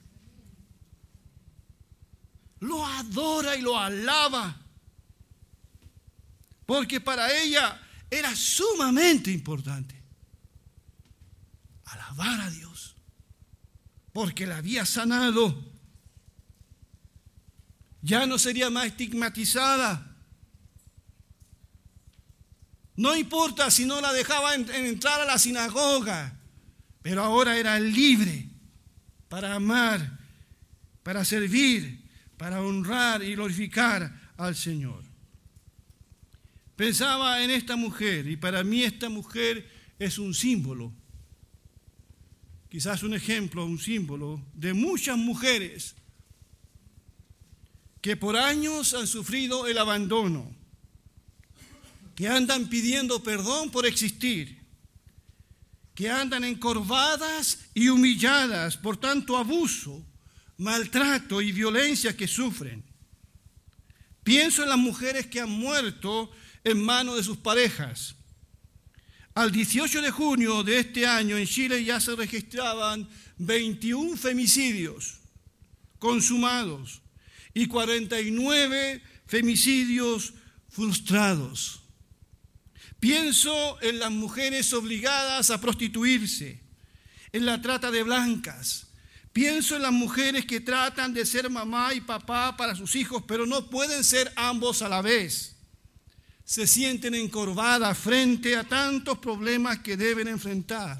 Lo 2.61 2.87
adora 2.87 3.57
y 3.57 3.63
lo 3.63 3.79
alaba. 3.79 4.61
Porque 6.67 7.01
para 7.01 7.33
ella 7.33 7.81
era 8.11 8.37
sumamente 8.37 9.31
importante 9.31 10.01
alabar 11.85 12.41
a 12.43 12.51
Dios. 12.51 12.95
Porque 14.13 14.47
la 14.47 14.59
había 14.59 14.85
sanado. 14.85 15.73
Ya 18.03 18.27
no 18.27 18.39
sería 18.39 18.69
más 18.69 18.87
estigmatizada. 18.87 20.12
No 22.97 23.17
importa 23.17 23.71
si 23.71 23.87
no 23.87 24.01
la 24.01 24.13
dejaba 24.13 24.55
entrar 24.55 25.21
a 25.21 25.25
la 25.25 25.39
sinagoga, 25.39 26.39
pero 27.01 27.23
ahora 27.23 27.57
era 27.57 27.81
libre 27.81 28.49
para 29.29 29.55
amar, 29.55 30.19
para 31.03 31.25
servir, 31.25 32.03
para 32.37 32.61
honrar 32.61 33.23
y 33.23 33.35
glorificar 33.35 34.33
al 34.37 34.55
Señor. 34.55 35.03
Pensaba 36.77 37.43
en 37.43 37.51
esta 37.51 37.77
mujer 37.77 38.27
y 38.29 38.37
para 38.37 38.63
mí 38.65 38.83
esta 38.83 39.09
mujer 39.09 39.71
es 39.99 40.19
un 40.19 40.35
símbolo, 40.35 40.93
quizás 42.69 43.03
un 43.03 43.15
ejemplo, 43.15 43.65
un 43.65 43.79
símbolo 43.79 44.41
de 44.55 44.75
muchas 44.75 45.17
mujeres 45.17 45.95
que 48.01 48.17
por 48.17 48.37
años 48.37 48.95
han 48.95 49.07
sufrido 49.07 49.67
el 49.67 49.79
abandono, 49.79 50.53
que 52.23 52.29
andan 52.29 52.69
pidiendo 52.69 53.21
perdón 53.21 53.73
por 53.73 53.85
existir, 53.85 54.65
que 55.93 56.09
andan 56.09 56.45
encorvadas 56.45 57.59
y 57.75 57.89
humilladas 57.89 58.77
por 58.77 58.97
tanto 58.97 59.37
abuso, 59.37 60.07
maltrato 60.57 61.43
y 61.43 61.51
violencia 61.51 62.17
que 62.17 62.29
sufren. 62.29 62.85
Pienso 64.23 64.63
en 64.63 64.69
las 64.69 64.79
mujeres 64.79 65.27
que 65.27 65.41
han 65.41 65.51
muerto 65.51 66.31
en 66.63 66.81
manos 66.81 67.17
de 67.17 67.25
sus 67.25 67.39
parejas. 67.39 68.15
Al 69.35 69.51
18 69.51 70.01
de 70.01 70.13
junio 70.13 70.63
de 70.63 70.79
este 70.79 71.05
año 71.05 71.37
en 71.37 71.47
Chile 71.49 71.83
ya 71.83 71.99
se 71.99 72.15
registraban 72.15 73.09
21 73.39 74.17
femicidios 74.17 75.19
consumados 75.99 77.03
y 77.53 77.67
49 77.67 79.03
femicidios 79.27 80.35
frustrados. 80.69 81.82
Pienso 83.03 83.83
en 83.83 83.99
las 83.99 84.13
mujeres 84.13 84.73
obligadas 84.73 85.51
a 85.51 85.61
prostituirse, 85.61 86.61
en 87.33 87.45
la 87.45 87.61
trata 87.61 87.91
de 87.91 88.05
blancas. 88.05 88.87
Pienso 89.33 89.75
en 89.75 89.83
las 89.83 89.91
mujeres 89.91 90.47
que 90.47 90.61
tratan 90.61 91.13
de 91.13 91.27
ser 91.27 91.51
mamá 91.51 91.93
y 91.95 92.01
papá 92.01 92.57
para 92.57 92.77
sus 92.77 92.95
hijos, 92.95 93.25
pero 93.27 93.45
no 93.45 93.69
pueden 93.69 94.05
ser 94.05 94.33
ambos 94.37 94.83
a 94.83 94.89
la 94.89 95.03
vez. 95.03 95.57
Se 96.45 96.65
sienten 96.69 97.17
encorvadas 97.17 97.99
frente 97.99 98.57
a 98.57 98.63
tantos 98.63 99.19
problemas 99.19 99.81
que 99.81 99.97
deben 99.97 100.29
enfrentar. 100.29 100.97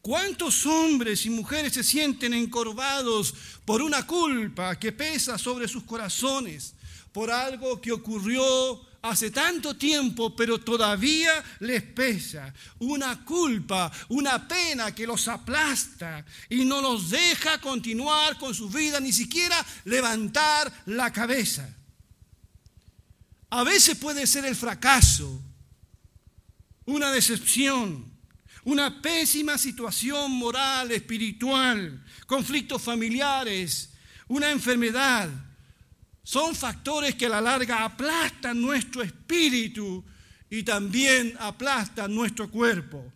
¿Cuántos 0.00 0.64
hombres 0.66 1.26
y 1.26 1.30
mujeres 1.30 1.72
se 1.72 1.82
sienten 1.82 2.32
encorvados 2.32 3.34
por 3.64 3.82
una 3.82 4.06
culpa 4.06 4.78
que 4.78 4.92
pesa 4.92 5.36
sobre 5.36 5.66
sus 5.66 5.82
corazones, 5.82 6.74
por 7.10 7.32
algo 7.32 7.80
que 7.80 7.90
ocurrió 7.90 8.93
hace 9.04 9.30
tanto 9.30 9.76
tiempo, 9.76 10.34
pero 10.34 10.58
todavía 10.58 11.32
les 11.60 11.82
pesa? 11.82 12.52
Una 12.78 13.24
culpa, 13.24 13.92
una 14.08 14.48
pena 14.48 14.94
que 14.94 15.06
los 15.06 15.28
aplasta 15.28 16.24
y 16.48 16.64
no 16.64 16.80
los 16.80 17.10
deja 17.10 17.60
continuar 17.60 18.38
con 18.38 18.54
su 18.54 18.68
vida, 18.68 19.00
ni 19.00 19.12
siquiera 19.12 19.64
levantar 19.84 20.72
la 20.86 21.12
cabeza. 21.12 21.68
A 23.50 23.62
veces 23.62 23.96
puede 23.96 24.26
ser 24.26 24.44
el 24.46 24.56
fracaso, 24.56 25.40
una 26.86 27.10
decepción 27.10 28.14
una 28.64 29.02
pésima 29.02 29.58
situación 29.58 30.32
moral, 30.32 30.90
espiritual, 30.90 32.02
conflictos 32.26 32.80
familiares, 32.80 33.90
una 34.26 34.50
enfermedad. 34.50 35.28
Son 36.24 36.54
factores 36.54 37.14
que 37.14 37.26
a 37.26 37.28
la 37.28 37.40
larga 37.40 37.84
aplastan 37.84 38.60
nuestro 38.60 39.02
espíritu 39.02 40.02
y 40.48 40.62
también 40.62 41.36
aplastan 41.38 42.14
nuestro 42.14 42.50
cuerpo. 42.50 43.12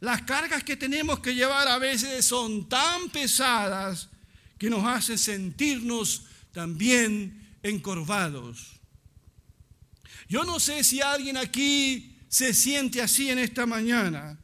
Las 0.00 0.22
cargas 0.22 0.62
que 0.62 0.76
tenemos 0.76 1.20
que 1.20 1.34
llevar 1.34 1.66
a 1.68 1.78
veces 1.78 2.24
son 2.26 2.68
tan 2.68 3.08
pesadas 3.08 4.10
que 4.58 4.68
nos 4.68 4.84
hacen 4.84 5.16
sentirnos 5.16 6.24
también 6.52 7.58
encorvados. 7.62 8.78
Yo 10.28 10.44
no 10.44 10.60
sé 10.60 10.84
si 10.84 11.00
alguien 11.00 11.38
aquí 11.38 12.18
se 12.28 12.52
siente 12.52 13.00
así 13.00 13.30
en 13.30 13.38
esta 13.38 13.64
mañana, 13.64 14.38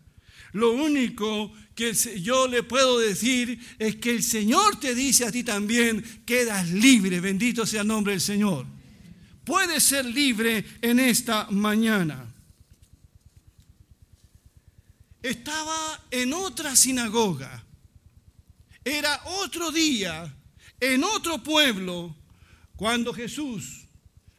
lo 0.52 0.72
único 0.72 1.52
que 1.74 1.94
yo 1.94 2.46
le 2.46 2.62
puedo 2.62 2.98
decir 2.98 3.58
es 3.78 3.96
que 3.96 4.11
el 4.11 4.22
Señor 4.22 4.78
te 4.78 4.94
dice 4.94 5.24
a 5.24 5.32
ti 5.32 5.42
también, 5.42 6.22
quedas 6.26 6.70
libre, 6.70 7.20
bendito 7.20 7.64
sea 7.66 7.82
el 7.82 7.88
nombre 7.88 8.12
del 8.12 8.20
Señor. 8.20 8.66
Puedes 9.44 9.82
ser 9.82 10.04
libre 10.04 10.64
en 10.80 11.00
esta 11.00 11.48
mañana. 11.50 12.32
Estaba 15.22 16.04
en 16.11 16.32
otra 16.32 16.74
sinagoga, 16.74 17.64
era 18.85 19.20
otro 19.24 19.70
día, 19.70 20.35
en 20.80 21.04
otro 21.04 21.42
pueblo, 21.42 22.16
cuando 22.74 23.14
Jesús 23.14 23.87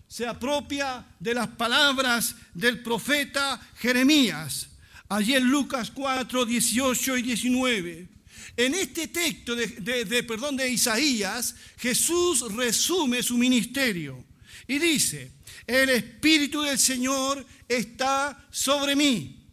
se 0.07 0.27
apropia 0.27 1.07
de 1.19 1.33
las 1.33 1.47
palabras 1.47 2.35
del 2.53 2.83
profeta 2.83 3.59
Jeremías, 3.77 4.69
allí 5.15 5.35
en 5.35 5.49
Lucas 5.49 5.91
4, 5.91 6.45
18 6.45 7.17
y 7.17 7.21
19. 7.21 8.09
En 8.55 8.75
este 8.75 9.07
texto 9.07 9.55
de, 9.55 10.23
perdón, 10.27 10.57
de 10.57 10.69
Isaías, 10.69 11.55
Jesús 11.77 12.41
resume 12.53 13.23
su 13.23 13.37
ministerio 13.37 14.23
y 14.67 14.79
dice, 14.79 15.31
el 15.65 15.89
Espíritu 15.89 16.61
del 16.61 16.77
Señor 16.77 17.45
está 17.67 18.47
sobre 18.51 18.95
mí, 18.95 19.47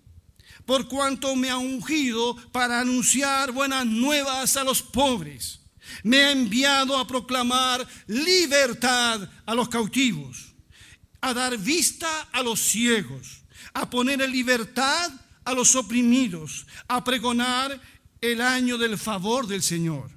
por 0.66 0.86
cuanto 0.88 1.34
me 1.34 1.50
ha 1.50 1.56
ungido 1.56 2.36
para 2.52 2.80
anunciar 2.80 3.52
buenas 3.52 3.86
nuevas 3.86 4.56
a 4.56 4.64
los 4.64 4.82
pobres. 4.82 5.60
Me 6.02 6.18
ha 6.18 6.30
enviado 6.30 6.96
a 6.96 7.06
proclamar 7.06 7.86
libertad 8.06 9.28
a 9.46 9.54
los 9.54 9.68
cautivos 9.68 10.50
a 11.20 11.34
dar 11.34 11.56
vista 11.58 12.28
a 12.32 12.42
los 12.42 12.60
ciegos, 12.60 13.42
a 13.74 13.88
poner 13.88 14.22
en 14.22 14.32
libertad 14.32 15.10
a 15.44 15.54
los 15.54 15.74
oprimidos, 15.74 16.66
a 16.88 17.02
pregonar 17.04 17.80
el 18.20 18.40
año 18.40 18.78
del 18.78 18.98
favor 18.98 19.46
del 19.46 19.62
Señor. 19.62 20.10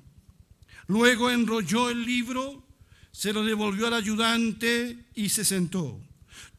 Luego 0.87 1.29
enrolló 1.29 1.89
el 1.89 2.05
libro, 2.05 2.67
se 3.11 3.31
lo 3.31 3.43
devolvió 3.43 3.87
al 3.87 3.93
ayudante 3.93 5.05
y 5.15 5.29
se 5.29 5.45
sentó. 5.45 5.99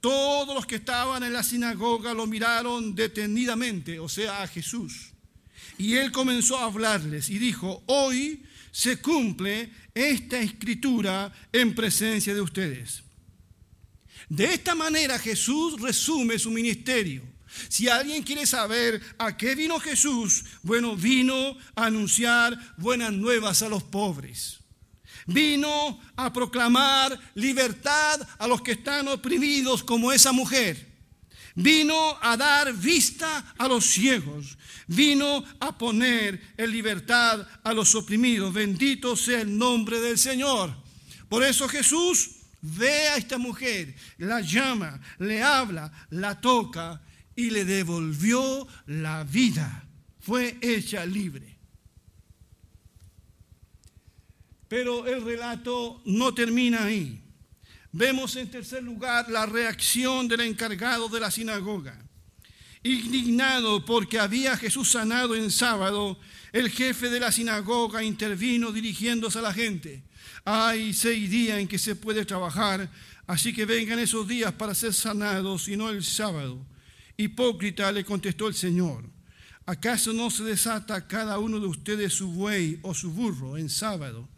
Todos 0.01 0.55
los 0.55 0.67
que 0.67 0.77
estaban 0.77 1.23
en 1.23 1.33
la 1.33 1.43
sinagoga 1.43 2.15
lo 2.15 2.27
miraron 2.27 2.95
detenidamente, 2.95 3.99
o 3.99 4.09
sea, 4.09 4.43
a 4.43 4.47
Jesús. 4.47 5.13
Y 5.79 5.95
él 5.95 6.13
comenzó 6.13 6.59
a 6.59 6.65
hablarles 6.65 7.31
y 7.31 7.39
dijo, 7.39 7.83
hoy 7.87 8.43
se 8.71 9.01
cumple 9.01 9.71
esta 9.95 10.41
escritura 10.41 11.33
en 11.53 11.75
presencia 11.75 12.35
de 12.35 12.41
ustedes. 12.41 13.03
De 14.29 14.53
esta 14.55 14.75
manera 14.75 15.19
Jesús 15.19 15.81
resume 15.81 16.39
su 16.39 16.51
ministerio. 16.51 17.34
Si 17.69 17.89
alguien 17.89 18.23
quiere 18.23 18.47
saber 18.47 19.01
a 19.19 19.37
qué 19.37 19.55
vino 19.55 19.79
Jesús, 19.81 20.45
bueno, 20.63 20.97
vino 20.97 21.57
a 21.75 21.87
anunciar 21.87 22.59
buenas 22.77 23.13
nuevas 23.13 23.63
a 23.63 23.69
los 23.69 23.83
pobres. 23.83 24.61
Vino 25.27 26.01
a 26.17 26.33
proclamar 26.33 27.19
libertad 27.35 28.21
a 28.39 28.47
los 28.47 28.61
que 28.63 28.73
están 28.73 29.09
oprimidos 29.09 29.83
como 29.83 30.13
esa 30.13 30.33
mujer. 30.33 30.93
Vino 31.55 32.19
a 32.21 32.37
dar 32.37 32.73
vista 32.75 33.55
a 33.57 33.69
los 33.69 33.87
ciegos. 33.87 34.59
Vino 34.87 35.45
a 35.61 35.79
poner 35.79 36.55
en 36.57 36.71
libertad 36.71 37.47
a 37.63 37.73
los 37.73 37.95
oprimidos. 37.95 38.53
Bendito 38.53 39.17
sea 39.17 39.41
el 39.41 39.57
nombre 39.57 40.01
del 40.01 40.19
Señor. 40.19 40.75
Por 41.29 41.43
eso 41.45 41.69
Jesús 41.69 42.31
ve 42.61 43.09
a 43.09 43.17
esta 43.17 43.39
mujer, 43.39 43.95
la 44.19 44.41
llama, 44.41 45.01
le 45.19 45.43
habla, 45.43 45.93
la 46.11 46.41
toca 46.41 47.01
y 47.37 47.51
le 47.51 47.65
devolvió 47.65 48.67
la 48.87 49.25
vida. 49.25 49.85
Fue 50.21 50.57
hecha 50.61 51.05
libre. 51.05 51.55
Pero 54.69 55.07
el 55.07 55.25
relato 55.25 56.03
no 56.07 56.35
termina 56.35 56.85
ahí. 56.85 57.23
Vemos 57.93 58.35
en 58.37 58.51
tercer 58.51 58.83
lugar 58.83 59.31
la 59.31 59.47
reacción 59.47 60.27
del 60.27 60.41
encargado 60.41 61.09
de 61.09 61.21
la 61.21 61.31
sinagoga. 61.31 61.97
Indignado 62.83 63.85
porque 63.85 64.19
había 64.19 64.57
Jesús 64.57 64.91
sanado 64.91 65.37
en 65.37 65.51
sábado, 65.51 66.19
el 66.53 66.71
jefe 66.71 67.09
de 67.09 67.21
la 67.21 67.31
sinagoga 67.31 68.03
intervino 68.03 68.73
dirigiéndose 68.73 69.39
a 69.39 69.43
la 69.43 69.55
gente. 69.55 70.03
Hay 70.45 70.93
seis 70.93 71.31
días 71.31 71.59
en 71.59 71.69
que 71.69 71.79
se 71.79 71.95
puede 71.95 72.25
trabajar, 72.25 72.91
así 73.27 73.55
que 73.55 73.65
vengan 73.65 73.99
esos 73.99 74.27
días 74.27 74.53
para 74.53 74.75
ser 74.75 74.93
sanados 74.93 75.69
y 75.69 75.77
no 75.77 75.89
el 75.89 76.05
sábado. 76.05 76.67
Hipócrita 77.17 77.93
le 77.93 78.05
contestó 78.05 78.49
el 78.49 78.55
Señor. 78.55 79.05
¿Acaso 79.67 80.13
no 80.13 80.31
se 80.31 80.45
desata 80.45 81.07
cada 81.07 81.39
uno 81.39 81.59
de 81.59 81.67
ustedes 81.67 82.13
su 82.13 82.29
buey 82.29 82.79
o 82.83 82.93
su 82.93 83.11
burro 83.11 83.57
en 83.57 83.71
sábado 83.71 84.29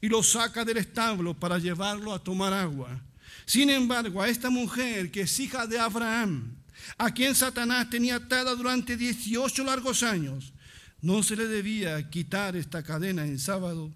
y 0.00 0.08
lo 0.08 0.22
saca 0.22 0.64
del 0.64 0.76
establo 0.76 1.34
para 1.34 1.58
llevarlo 1.58 2.12
a 2.12 2.22
tomar 2.22 2.52
agua? 2.52 3.00
Sin 3.46 3.70
embargo, 3.70 4.20
a 4.20 4.28
esta 4.28 4.50
mujer 4.50 5.10
que 5.10 5.22
es 5.22 5.40
hija 5.40 5.66
de 5.66 5.78
Abraham, 5.78 6.56
a 6.98 7.12
quien 7.12 7.34
Satanás 7.34 7.88
tenía 7.88 8.16
atada 8.16 8.54
durante 8.54 8.96
18 8.96 9.64
largos 9.64 10.02
años, 10.02 10.52
no 11.00 11.22
se 11.22 11.36
le 11.36 11.46
debía 11.46 12.10
quitar 12.10 12.56
esta 12.56 12.82
cadena 12.82 13.24
en 13.24 13.38
sábado. 13.38 13.92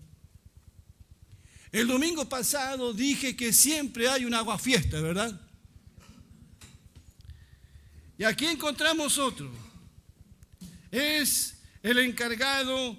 El 1.70 1.86
domingo 1.86 2.28
pasado 2.28 2.94
dije 2.94 3.36
que 3.36 3.52
siempre 3.52 4.08
hay 4.08 4.24
un 4.24 4.34
aguafiesta, 4.34 5.00
¿verdad? 5.00 5.47
Y 8.18 8.24
aquí 8.24 8.46
encontramos 8.46 9.16
otro. 9.16 9.48
Es 10.90 11.62
el 11.82 11.98
encargado, 11.98 12.96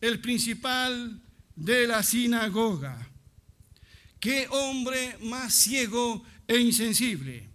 el 0.00 0.20
principal 0.20 1.20
de 1.54 1.86
la 1.86 2.02
sinagoga. 2.02 3.06
Qué 4.18 4.48
hombre 4.50 5.18
más 5.20 5.54
ciego 5.54 6.24
e 6.46 6.56
insensible. 6.56 7.46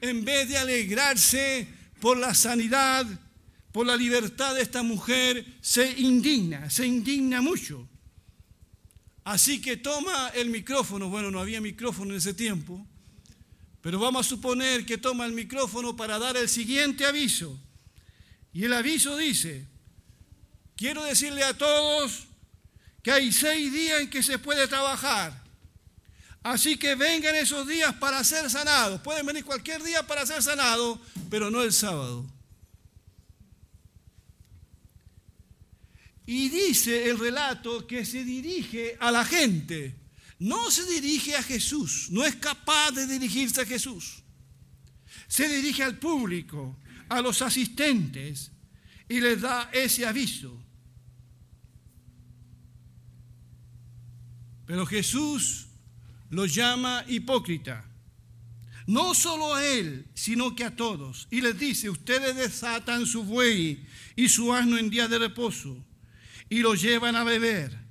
En 0.00 0.24
vez 0.24 0.48
de 0.48 0.58
alegrarse 0.58 1.68
por 2.00 2.18
la 2.18 2.34
sanidad, 2.34 3.06
por 3.70 3.86
la 3.86 3.96
libertad 3.96 4.56
de 4.56 4.62
esta 4.62 4.82
mujer, 4.82 5.46
se 5.60 6.00
indigna, 6.00 6.68
se 6.68 6.84
indigna 6.84 7.40
mucho. 7.40 7.88
Así 9.22 9.60
que 9.60 9.76
toma 9.76 10.30
el 10.34 10.50
micrófono, 10.50 11.08
bueno, 11.08 11.30
no 11.30 11.38
había 11.38 11.60
micrófono 11.60 12.10
en 12.10 12.18
ese 12.18 12.34
tiempo, 12.34 12.84
pero 13.82 13.98
vamos 13.98 14.24
a 14.24 14.28
suponer 14.28 14.86
que 14.86 14.96
toma 14.96 15.26
el 15.26 15.32
micrófono 15.32 15.96
para 15.96 16.18
dar 16.18 16.36
el 16.36 16.48
siguiente 16.48 17.04
aviso. 17.04 17.58
Y 18.52 18.64
el 18.64 18.72
aviso 18.72 19.16
dice, 19.16 19.66
quiero 20.76 21.02
decirle 21.02 21.42
a 21.42 21.58
todos 21.58 22.28
que 23.02 23.10
hay 23.10 23.32
seis 23.32 23.72
días 23.72 24.00
en 24.00 24.08
que 24.08 24.22
se 24.22 24.38
puede 24.38 24.68
trabajar. 24.68 25.42
Así 26.44 26.76
que 26.76 26.94
vengan 26.94 27.34
esos 27.34 27.66
días 27.66 27.92
para 27.94 28.22
ser 28.22 28.48
sanados. 28.48 29.00
Pueden 29.00 29.26
venir 29.26 29.44
cualquier 29.44 29.82
día 29.82 30.06
para 30.06 30.26
ser 30.26 30.42
sanados, 30.42 31.00
pero 31.28 31.50
no 31.50 31.62
el 31.62 31.72
sábado. 31.72 32.24
Y 36.24 36.48
dice 36.50 37.10
el 37.10 37.18
relato 37.18 37.84
que 37.88 38.04
se 38.04 38.24
dirige 38.24 38.96
a 39.00 39.10
la 39.10 39.24
gente, 39.24 39.96
no 40.42 40.72
se 40.72 40.84
dirige 40.86 41.36
a 41.36 41.42
Jesús, 41.42 42.08
no 42.10 42.24
es 42.24 42.34
capaz 42.34 42.90
de 42.90 43.06
dirigirse 43.06 43.60
a 43.60 43.64
Jesús. 43.64 44.24
Se 45.28 45.48
dirige 45.48 45.84
al 45.84 46.00
público, 46.00 46.76
a 47.08 47.20
los 47.20 47.42
asistentes 47.42 48.50
y 49.08 49.20
les 49.20 49.40
da 49.40 49.70
ese 49.72 50.04
aviso. 50.04 50.60
Pero 54.66 54.84
Jesús 54.84 55.68
los 56.28 56.52
llama 56.52 57.04
hipócrita. 57.06 57.88
No 58.88 59.14
solo 59.14 59.54
a 59.54 59.64
él, 59.64 60.08
sino 60.12 60.56
que 60.56 60.64
a 60.64 60.74
todos. 60.74 61.28
Y 61.30 61.40
les 61.40 61.56
dice, 61.56 61.88
ustedes 61.88 62.34
desatan 62.34 63.06
su 63.06 63.22
buey 63.22 63.86
y 64.16 64.28
su 64.28 64.52
asno 64.52 64.76
en 64.76 64.90
día 64.90 65.06
de 65.06 65.20
reposo 65.20 65.84
y 66.48 66.62
lo 66.62 66.74
llevan 66.74 67.14
a 67.14 67.22
beber. 67.22 67.81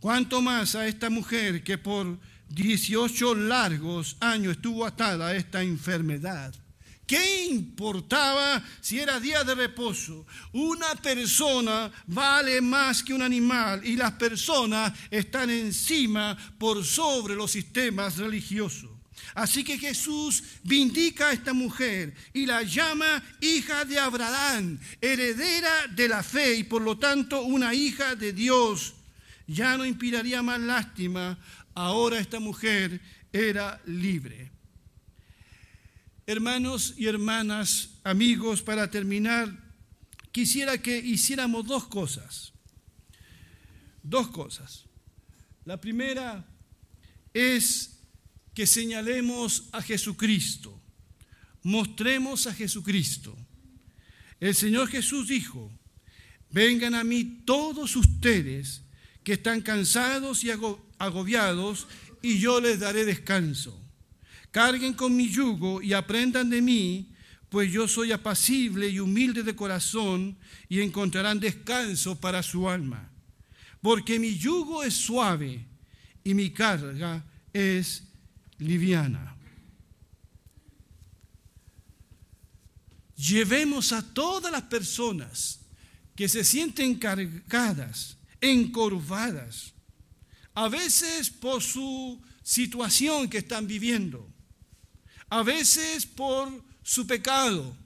Cuanto 0.00 0.40
más 0.40 0.74
a 0.74 0.86
esta 0.86 1.10
mujer 1.10 1.64
que 1.64 1.76
por 1.76 2.18
18 2.50 3.34
largos 3.34 4.16
años 4.20 4.52
estuvo 4.52 4.86
atada 4.86 5.28
a 5.28 5.36
esta 5.36 5.62
enfermedad. 5.62 6.54
¿Qué 7.06 7.46
importaba 7.46 8.62
si 8.82 9.00
era 9.00 9.18
día 9.18 9.42
de 9.42 9.54
reposo? 9.54 10.26
Una 10.52 10.94
persona 10.94 11.90
vale 12.06 12.60
más 12.60 13.02
que 13.02 13.14
un 13.14 13.22
animal 13.22 13.80
y 13.82 13.96
las 13.96 14.12
personas 14.12 14.92
están 15.10 15.48
encima 15.48 16.36
por 16.58 16.84
sobre 16.84 17.34
los 17.34 17.50
sistemas 17.50 18.18
religiosos. 18.18 18.90
Así 19.34 19.64
que 19.64 19.78
Jesús 19.78 20.42
vindica 20.64 21.28
a 21.28 21.32
esta 21.32 21.54
mujer 21.54 22.14
y 22.34 22.44
la 22.44 22.62
llama 22.62 23.22
hija 23.40 23.84
de 23.84 23.98
Abraham, 23.98 24.78
heredera 25.00 25.86
de 25.90 26.08
la 26.08 26.22
fe 26.22 26.56
y 26.56 26.64
por 26.64 26.82
lo 26.82 26.98
tanto 26.98 27.40
una 27.42 27.72
hija 27.72 28.16
de 28.16 28.32
Dios. 28.32 28.94
Ya 29.48 29.78
no 29.78 29.86
inspiraría 29.86 30.42
más 30.42 30.60
lástima, 30.60 31.38
ahora 31.74 32.20
esta 32.20 32.38
mujer 32.38 33.00
era 33.32 33.80
libre. 33.86 34.52
Hermanos 36.26 36.92
y 36.98 37.06
hermanas, 37.06 37.94
amigos, 38.04 38.60
para 38.60 38.90
terminar, 38.90 39.50
quisiera 40.32 40.76
que 40.76 40.98
hiciéramos 40.98 41.66
dos 41.66 41.86
cosas. 41.86 42.52
Dos 44.02 44.28
cosas. 44.28 44.84
La 45.64 45.80
primera 45.80 46.46
es 47.32 48.00
que 48.52 48.66
señalemos 48.66 49.70
a 49.72 49.80
Jesucristo, 49.80 50.78
mostremos 51.62 52.46
a 52.46 52.52
Jesucristo. 52.52 53.34
El 54.40 54.54
Señor 54.54 54.88
Jesús 54.88 55.28
dijo, 55.28 55.72
vengan 56.50 56.94
a 56.94 57.02
mí 57.02 57.42
todos 57.46 57.96
ustedes 57.96 58.82
que 59.28 59.34
están 59.34 59.60
cansados 59.60 60.42
y 60.42 60.50
agobiados, 60.50 61.86
y 62.22 62.38
yo 62.38 62.62
les 62.62 62.80
daré 62.80 63.04
descanso. 63.04 63.78
Carguen 64.50 64.94
con 64.94 65.14
mi 65.14 65.28
yugo 65.28 65.82
y 65.82 65.92
aprendan 65.92 66.48
de 66.48 66.62
mí, 66.62 67.12
pues 67.50 67.70
yo 67.70 67.86
soy 67.86 68.10
apacible 68.10 68.88
y 68.88 69.00
humilde 69.00 69.42
de 69.42 69.54
corazón, 69.54 70.38
y 70.66 70.80
encontrarán 70.80 71.40
descanso 71.40 72.18
para 72.18 72.42
su 72.42 72.70
alma. 72.70 73.12
Porque 73.82 74.18
mi 74.18 74.34
yugo 74.34 74.82
es 74.82 74.94
suave 74.94 75.62
y 76.24 76.32
mi 76.32 76.48
carga 76.48 77.22
es 77.52 78.04
liviana. 78.56 79.36
Llevemos 83.14 83.92
a 83.92 84.00
todas 84.00 84.50
las 84.50 84.62
personas 84.62 85.60
que 86.16 86.30
se 86.30 86.44
sienten 86.44 86.94
cargadas, 86.94 88.17
encorvadas, 88.40 89.72
a 90.54 90.68
veces 90.68 91.30
por 91.30 91.62
su 91.62 92.20
situación 92.42 93.28
que 93.28 93.38
están 93.38 93.66
viviendo, 93.66 94.26
a 95.28 95.42
veces 95.42 96.06
por 96.06 96.64
su 96.82 97.06
pecado, 97.06 97.76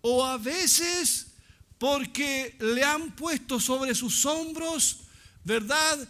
o 0.00 0.24
a 0.24 0.38
veces 0.38 1.34
porque 1.78 2.56
le 2.60 2.82
han 2.82 3.14
puesto 3.14 3.60
sobre 3.60 3.94
sus 3.94 4.24
hombros, 4.26 5.00
¿verdad? 5.44 6.08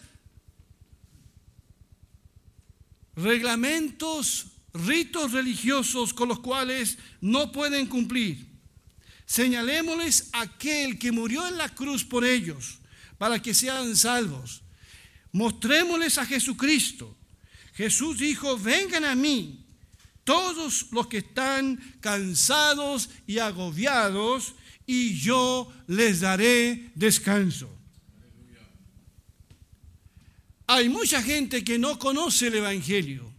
reglamentos, 3.16 4.46
ritos 4.72 5.32
religiosos 5.32 6.14
con 6.14 6.28
los 6.28 6.40
cuales 6.40 6.98
no 7.20 7.52
pueden 7.52 7.86
cumplir. 7.86 8.46
Señalémosles 9.26 10.30
aquel 10.32 10.98
que 10.98 11.12
murió 11.12 11.46
en 11.46 11.56
la 11.56 11.68
cruz 11.68 12.04
por 12.04 12.24
ellos, 12.24 12.78
para 13.22 13.40
que 13.40 13.54
sean 13.54 13.96
salvos. 13.96 14.64
Mostrémosles 15.30 16.18
a 16.18 16.26
Jesucristo. 16.26 17.16
Jesús 17.72 18.18
dijo, 18.18 18.58
vengan 18.58 19.04
a 19.04 19.14
mí 19.14 19.64
todos 20.24 20.90
los 20.90 21.06
que 21.06 21.18
están 21.18 21.76
cansados 22.00 23.10
y 23.28 23.38
agobiados, 23.38 24.56
y 24.86 25.20
yo 25.20 25.72
les 25.86 26.18
daré 26.18 26.90
descanso. 26.96 27.70
Hay 30.66 30.88
mucha 30.88 31.22
gente 31.22 31.62
que 31.62 31.78
no 31.78 32.00
conoce 32.00 32.48
el 32.48 32.56
Evangelio. 32.56 33.32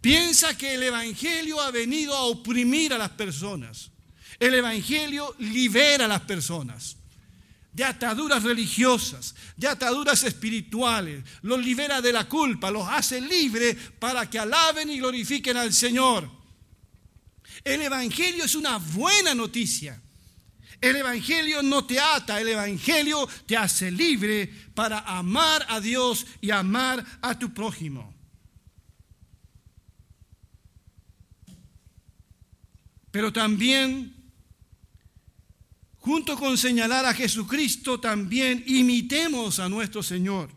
Piensa 0.00 0.56
que 0.56 0.76
el 0.76 0.84
Evangelio 0.84 1.60
ha 1.60 1.70
venido 1.70 2.16
a 2.16 2.22
oprimir 2.22 2.94
a 2.94 2.98
las 2.98 3.10
personas. 3.10 3.90
El 4.38 4.54
Evangelio 4.54 5.36
libera 5.38 6.06
a 6.06 6.08
las 6.08 6.22
personas 6.22 6.96
de 7.80 7.86
ataduras 7.86 8.42
religiosas, 8.42 9.34
de 9.56 9.66
ataduras 9.66 10.22
espirituales, 10.24 11.24
los 11.40 11.64
libera 11.64 12.02
de 12.02 12.12
la 12.12 12.28
culpa, 12.28 12.70
los 12.70 12.86
hace 12.86 13.22
libres 13.22 13.74
para 13.98 14.28
que 14.28 14.38
alaben 14.38 14.90
y 14.90 14.98
glorifiquen 14.98 15.56
al 15.56 15.72
Señor. 15.72 16.30
El 17.64 17.80
Evangelio 17.80 18.44
es 18.44 18.54
una 18.54 18.76
buena 18.76 19.34
noticia. 19.34 19.98
El 20.78 20.96
Evangelio 20.96 21.62
no 21.62 21.86
te 21.86 21.98
ata, 21.98 22.38
el 22.38 22.48
Evangelio 22.48 23.26
te 23.46 23.56
hace 23.56 23.90
libre 23.90 24.52
para 24.74 24.98
amar 24.98 25.64
a 25.66 25.80
Dios 25.80 26.26
y 26.42 26.50
amar 26.50 27.02
a 27.22 27.38
tu 27.38 27.54
prójimo. 27.54 28.14
Pero 33.10 33.32
también, 33.32 34.19
junto 36.00 36.36
con 36.36 36.58
señalar 36.58 37.06
a 37.06 37.14
Jesucristo, 37.14 38.00
también 38.00 38.64
imitemos 38.66 39.60
a 39.60 39.68
nuestro 39.68 40.02
Señor. 40.02 40.50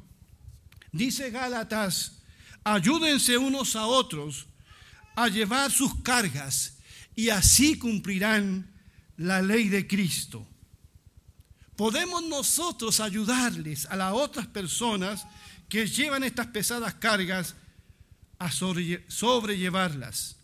Dice 0.91 1.29
Gálatas, 1.29 2.23
ayúdense 2.63 3.37
unos 3.37 3.75
a 3.75 3.85
otros 3.85 4.47
a 5.15 5.27
llevar 5.27 5.71
sus 5.71 6.01
cargas 6.01 6.77
y 7.15 7.29
así 7.29 7.77
cumplirán 7.77 8.71
la 9.17 9.41
ley 9.41 9.69
de 9.69 9.85
Cristo. 9.87 10.47
Podemos 11.75 12.23
nosotros 12.23 12.99
ayudarles 12.99 13.85
a 13.87 13.95
las 13.95 14.13
otras 14.13 14.47
personas 14.47 15.25
que 15.69 15.87
llevan 15.87 16.23
estas 16.23 16.47
pesadas 16.47 16.93
cargas 16.95 17.55
a 18.37 18.51
sobrellevarlas. 18.51 20.37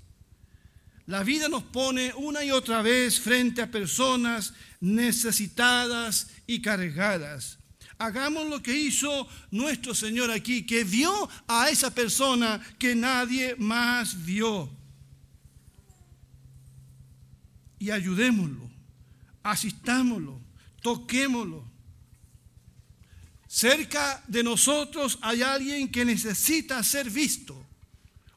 La 1.09 1.23
vida 1.23 1.49
nos 1.49 1.63
pone 1.63 2.13
una 2.17 2.43
y 2.43 2.51
otra 2.51 2.83
vez 2.83 3.19
frente 3.19 3.63
a 3.63 3.71
personas 3.71 4.53
necesitadas 4.79 6.27
y 6.45 6.61
cargadas. 6.61 7.57
Hagamos 7.97 8.47
lo 8.47 8.61
que 8.61 8.77
hizo 8.77 9.27
nuestro 9.49 9.95
Señor 9.95 10.29
aquí, 10.29 10.67
que 10.67 10.83
vio 10.83 11.27
a 11.47 11.71
esa 11.71 11.89
persona 11.89 12.61
que 12.77 12.93
nadie 12.93 13.55
más 13.55 14.23
vio. 14.23 14.69
Y 17.79 17.89
ayudémoslo, 17.89 18.69
asistámoslo, 19.41 20.39
toquémoslo. 20.83 21.67
Cerca 23.47 24.23
de 24.27 24.43
nosotros 24.43 25.17
hay 25.23 25.41
alguien 25.41 25.91
que 25.91 26.05
necesita 26.05 26.83
ser 26.83 27.09
visto. 27.09 27.65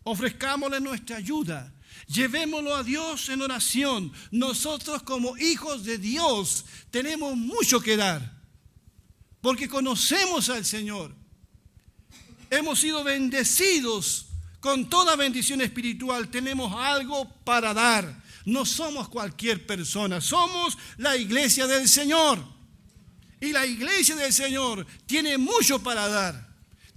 Ofrezcámosle 0.04 0.80
nuestra 0.80 1.18
ayuda 1.18 1.71
Llevémoslo 2.12 2.76
a 2.76 2.82
Dios 2.82 3.28
en 3.30 3.40
oración. 3.40 4.12
Nosotros 4.30 5.02
como 5.02 5.36
hijos 5.38 5.84
de 5.84 5.96
Dios 5.98 6.64
tenemos 6.90 7.36
mucho 7.36 7.80
que 7.80 7.96
dar, 7.96 8.42
porque 9.40 9.68
conocemos 9.68 10.50
al 10.50 10.64
Señor. 10.64 11.14
Hemos 12.50 12.80
sido 12.80 13.02
bendecidos 13.02 14.26
con 14.60 14.90
toda 14.90 15.16
bendición 15.16 15.62
espiritual. 15.62 16.30
Tenemos 16.30 16.74
algo 16.76 17.28
para 17.44 17.72
dar. 17.72 18.22
No 18.44 18.66
somos 18.66 19.08
cualquier 19.08 19.66
persona, 19.66 20.20
somos 20.20 20.76
la 20.98 21.16
iglesia 21.16 21.66
del 21.66 21.88
Señor. 21.88 22.44
Y 23.40 23.52
la 23.52 23.64
iglesia 23.64 24.14
del 24.16 24.32
Señor 24.32 24.86
tiene 25.06 25.38
mucho 25.38 25.82
para 25.82 26.08
dar 26.08 26.51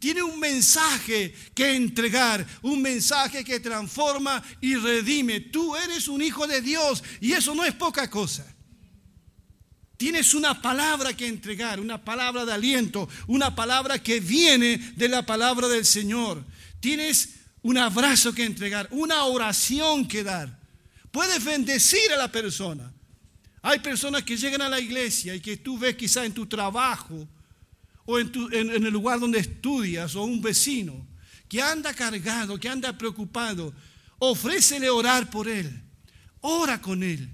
tiene 0.06 0.22
un 0.22 0.40
mensaje 0.40 1.34
que 1.56 1.76
entregar, 1.76 2.46
un 2.62 2.80
mensaje 2.80 3.44
que 3.44 3.60
transforma 3.60 4.44
y 4.62 4.76
redime. 4.76 5.40
Tú 5.40 5.76
eres 5.76 6.08
un 6.08 6.22
hijo 6.22 6.46
de 6.46 6.62
Dios 6.62 7.04
y 7.20 7.32
eso 7.32 7.56
no 7.56 7.66
es 7.66 7.74
poca 7.74 8.08
cosa. 8.08 8.46
Tienes 9.98 10.36
una 10.36 10.62
palabra 10.62 11.18
que 11.18 11.26
entregar, 11.26 11.80
una 11.80 12.06
palabra 12.06 12.46
de 12.46 12.54
aliento, 12.54 13.10
una 13.26 13.56
palabra 13.56 13.98
que 13.98 14.20
viene 14.20 14.78
de 14.96 15.10
la 15.10 15.26
palabra 15.26 15.68
del 15.68 15.88
Señor. 15.88 16.46
Tienes 16.80 17.38
un 17.64 17.80
abrazo 17.80 18.32
que 18.32 18.46
entregar, 18.46 18.88
una 18.92 19.24
oración 19.24 20.08
que 20.08 20.24
dar. 20.24 20.60
Puedes 21.10 21.44
bendecir 21.44 22.14
a 22.14 22.18
la 22.18 22.32
persona. 22.32 22.94
Hay 23.64 23.80
personas 23.80 24.22
que 24.22 24.38
llegan 24.38 24.62
a 24.62 24.70
la 24.70 24.80
iglesia 24.80 25.34
y 25.34 25.40
que 25.40 25.58
tú 25.58 25.80
ves 25.80 25.96
quizá 25.96 26.26
en 26.26 26.34
tu 26.36 26.46
trabajo 26.46 27.28
o 28.06 28.20
en, 28.20 28.30
el 28.54 28.92
lugar 28.92 29.20
donde 29.20 29.40
estudias 29.40 30.16
o 30.16 30.24
un 30.24 30.42
vecino 30.42 31.06
que 31.48 31.62
anda 31.62 31.94
cargado, 31.94 32.60
que 32.60 32.70
anda 32.70 32.98
preocupado, 32.98 33.74
ofrécele 34.20 34.90
orar 34.90 35.30
por 35.30 35.48
él. 35.48 35.82
Ora 36.42 36.82
con 36.82 37.04
él. 37.04 37.30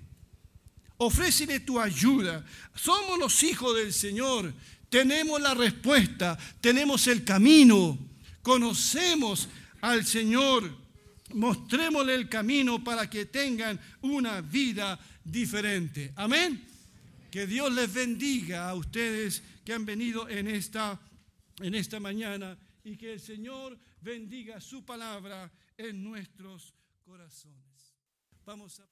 Ofrécele 0.98 1.60
tu 1.60 1.80
ayuda. 1.80 2.46
Somos 2.76 3.18
los 3.18 3.44
hijos 3.44 3.76
del 3.76 3.92
Señor. 3.92 4.54
Tenemos 4.90 5.42
la 5.42 5.54
respuesta. 5.54 6.38
Tenemos 6.60 7.08
el 7.08 7.24
camino. 7.24 7.98
Conocemos 8.42 9.50
al 9.82 10.06
Señor. 10.06 10.78
Mostrémosle 11.34 12.16
el 12.16 12.30
camino 12.30 12.84
para 12.84 13.10
que 13.10 13.26
tengan 13.26 13.80
una 14.02 14.42
vida 14.42 15.00
diferente. 15.24 16.14
Amén. 16.16 16.64
Que 17.32 17.48
Dios 17.48 17.72
les 17.72 17.92
bendiga 17.94 18.70
a 18.70 18.76
ustedes 18.76 19.42
que 19.64 19.74
han 19.74 19.86
venido 19.86 20.28
en 20.30 20.48
esta, 20.48 21.00
en 21.60 21.76
esta 21.76 22.00
mañana 22.00 22.58
y 22.84 22.98
que 22.98 23.14
el 23.14 23.20
Señor 23.20 23.78
bendiga 24.02 24.60
su 24.60 24.84
palabra 24.86 25.52
en 25.78 26.04
nuestros 26.04 26.74
corazones. 27.04 27.96
Vamos 28.46 28.80
a 28.80 28.91